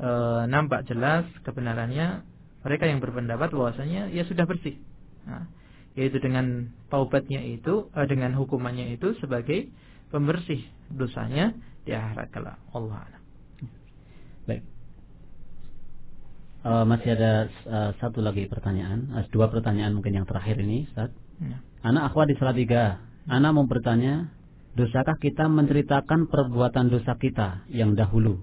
[0.00, 2.24] uh, nampak jelas kebenarannya,
[2.64, 4.80] mereka yang berpendapat bahwasanya ya sudah bersih.
[5.28, 5.44] Nah,
[5.92, 9.68] yaitu dengan taubatnya itu, uh, dengan hukumannya itu sebagai
[10.08, 11.52] pembersih dosanya
[11.84, 12.58] di akhirat kelak.
[12.72, 13.22] Allah alam.
[14.48, 14.75] Baik.
[16.66, 21.14] Uh, masih ada uh, satu lagi pertanyaan, uh, dua pertanyaan mungkin yang terakhir ini, Ustaz.
[21.38, 21.62] Ya.
[21.86, 22.34] Anak akhwat di
[22.66, 22.98] tiga.
[23.30, 24.34] Anak mau bertanya,
[24.74, 28.42] dosakah kita menceritakan perbuatan dosa kita yang dahulu?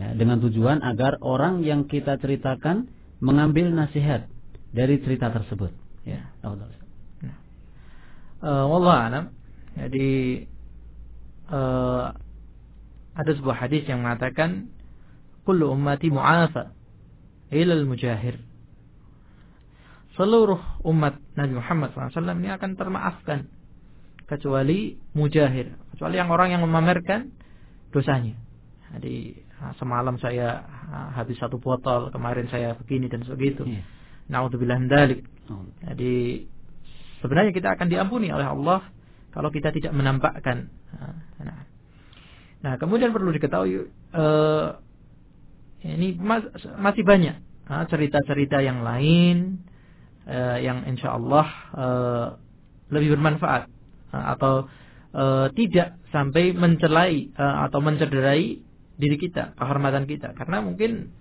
[0.00, 2.88] Ya, dengan tujuan agar orang yang kita ceritakan
[3.20, 4.24] mengambil nasihat
[4.72, 5.76] dari cerita tersebut.
[6.08, 6.64] Ya, Allah.
[7.20, 7.36] Ya.
[8.40, 9.24] Uh, Wallah alam.
[9.76, 10.08] Jadi
[11.52, 12.08] uh,
[13.12, 14.72] ada sebuah hadis yang mengatakan
[15.44, 16.79] kullu ummati mu'afa
[17.50, 18.38] ilal mujahir
[20.18, 23.48] seluruh umat Nabi Muhammad SAW ini akan termaafkan
[24.28, 27.34] kecuali mujahir, kecuali yang orang yang memamerkan
[27.90, 28.38] dosanya.
[28.94, 29.34] Jadi
[29.80, 30.62] semalam saya
[31.18, 33.66] habis satu botol, kemarin saya begini dan sebegitu.
[33.66, 33.82] Yeah.
[34.30, 35.26] Naudzubillah dalik.
[35.82, 36.46] Jadi
[37.18, 38.86] sebenarnya kita akan diampuni oleh Allah
[39.34, 40.70] kalau kita tidak menampakkan.
[41.42, 41.66] Nah,
[42.62, 43.90] nah kemudian perlu diketahui
[45.84, 46.16] uh, ini
[46.76, 47.36] masih banyak
[47.70, 49.62] cerita-cerita yang lain
[50.26, 52.26] uh, yang insya Allah uh,
[52.90, 53.70] lebih bermanfaat
[54.10, 54.66] atau
[55.14, 58.58] uh, tidak sampai mencelai uh, atau mencederai
[59.00, 60.34] diri kita, kehormatan kita.
[60.34, 61.14] Karena mungkin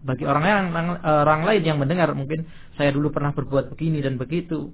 [0.00, 0.64] bagi orang yang
[1.04, 2.48] orang lain yang mendengar mungkin
[2.80, 4.72] saya dulu pernah berbuat begini dan begitu,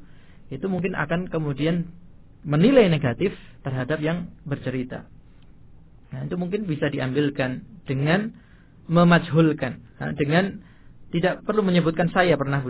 [0.51, 1.91] itu mungkin akan kemudian
[2.47, 3.35] menilai negatif
[3.67, 5.03] terhadap yang bercerita.
[6.14, 8.31] Nah, itu mungkin bisa diambilkan dengan
[8.87, 9.82] memajhulkan,
[10.18, 10.62] dengan
[11.14, 12.61] tidak perlu menyebutkan saya pernah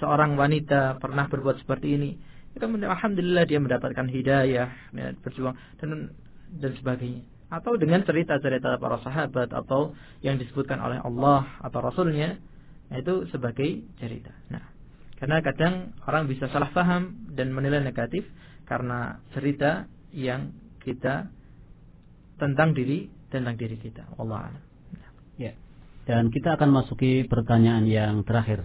[0.00, 2.10] seorang wanita pernah berbuat seperti ini.
[2.56, 6.08] Kemudian alhamdulillah dia mendapatkan hidayah, ya, berjuang dan
[6.56, 7.20] dan sebagainya.
[7.52, 9.92] Atau dengan cerita-cerita para sahabat atau
[10.24, 12.40] yang disebutkan oleh Allah atau Rasulnya,
[12.88, 14.32] nah, itu sebagai cerita.
[14.48, 14.64] Nah,
[15.20, 18.24] karena kadang orang bisa salah paham dan menilai negatif
[18.64, 19.86] karena cerita
[20.16, 20.50] yang
[20.80, 21.28] kita
[22.40, 24.10] tentang diri tentang diri kita.
[24.16, 24.65] Allah.
[26.06, 28.62] Dan kita akan masuki pertanyaan yang terakhir.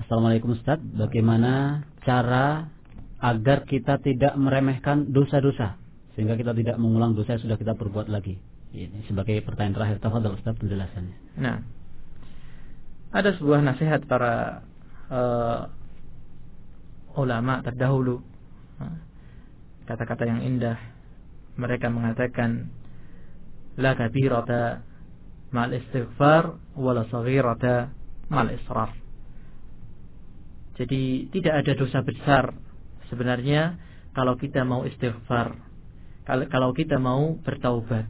[0.00, 2.72] Assalamualaikum Ustaz, bagaimana cara
[3.20, 5.76] agar kita tidak meremehkan dosa-dosa
[6.16, 8.40] sehingga kita tidak mengulang dosa yang sudah kita perbuat lagi?
[8.72, 11.16] Ini sebagai pertanyaan terakhir, tafadhol Ustaz penjelasannya.
[11.36, 11.60] Nah,
[13.12, 14.64] ada sebuah nasihat para
[15.12, 15.68] uh,
[17.20, 18.24] ulama terdahulu.
[19.84, 20.80] Kata-kata yang indah.
[21.60, 22.72] Mereka mengatakan
[23.76, 24.88] la kabirata
[25.50, 27.90] mal istighfar wala saghirata
[28.30, 28.94] mal israr.
[30.78, 32.44] Jadi tidak ada dosa besar
[33.12, 33.76] sebenarnya
[34.16, 35.54] kalau kita mau istighfar,
[36.24, 38.08] kalau kita mau bertaubat.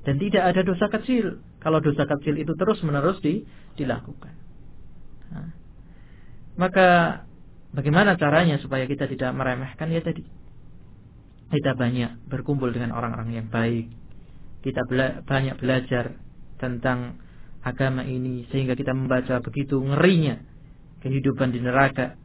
[0.00, 3.44] Dan tidak ada dosa kecil kalau dosa kecil itu terus-menerus di,
[3.76, 4.32] dilakukan.
[5.28, 5.52] Nah,
[6.56, 6.88] maka
[7.76, 10.24] bagaimana caranya supaya kita tidak meremehkan ya tadi
[11.50, 13.90] kita banyak berkumpul dengan orang-orang yang baik.
[14.62, 16.14] Kita bela banyak belajar
[16.60, 17.16] tentang
[17.64, 20.40] agama ini sehingga kita membaca begitu ngerinya
[21.00, 22.16] kehidupan di neraka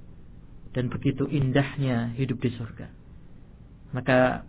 [0.76, 2.88] dan begitu indahnya hidup di surga.
[3.96, 4.44] Maka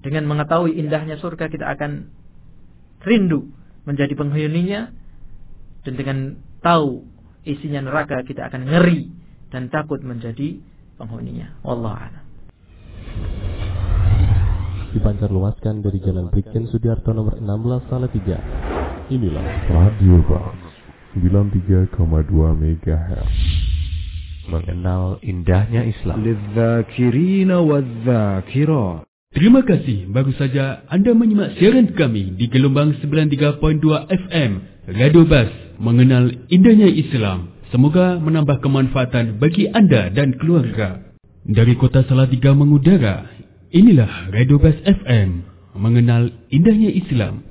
[0.00, 2.08] dengan mengetahui indahnya surga kita akan
[3.02, 3.50] rindu
[3.84, 4.94] menjadi penghuninya
[5.82, 6.18] dan dengan
[6.62, 7.04] tahu
[7.42, 9.10] isinya neraka kita akan ngeri
[9.50, 10.62] dan takut menjadi
[11.00, 11.58] penghuninya.
[11.66, 12.29] Wallahu a'lam
[14.90, 18.38] dipancar luaskan dari Jalan Brigjen Sudiarto nomor 16 Salatiga.
[19.10, 20.54] Inilah Radio Bang
[21.14, 21.94] 93,2
[22.58, 23.34] MHz.
[24.50, 26.22] Mengenal indahnya Islam.
[29.30, 29.98] Terima kasih.
[30.10, 33.62] Bagus saja Anda menyimak siaran kami di gelombang 93.2
[34.10, 34.50] FM
[34.90, 37.54] Radio Bas mengenal indahnya Islam.
[37.70, 41.14] Semoga menambah kemanfaatan bagi anda dan keluarga.
[41.46, 43.39] Dari kota Salatiga mengudara,
[43.70, 45.46] Inilah Radio Best FM
[45.78, 47.46] mengenal indahnya Islam.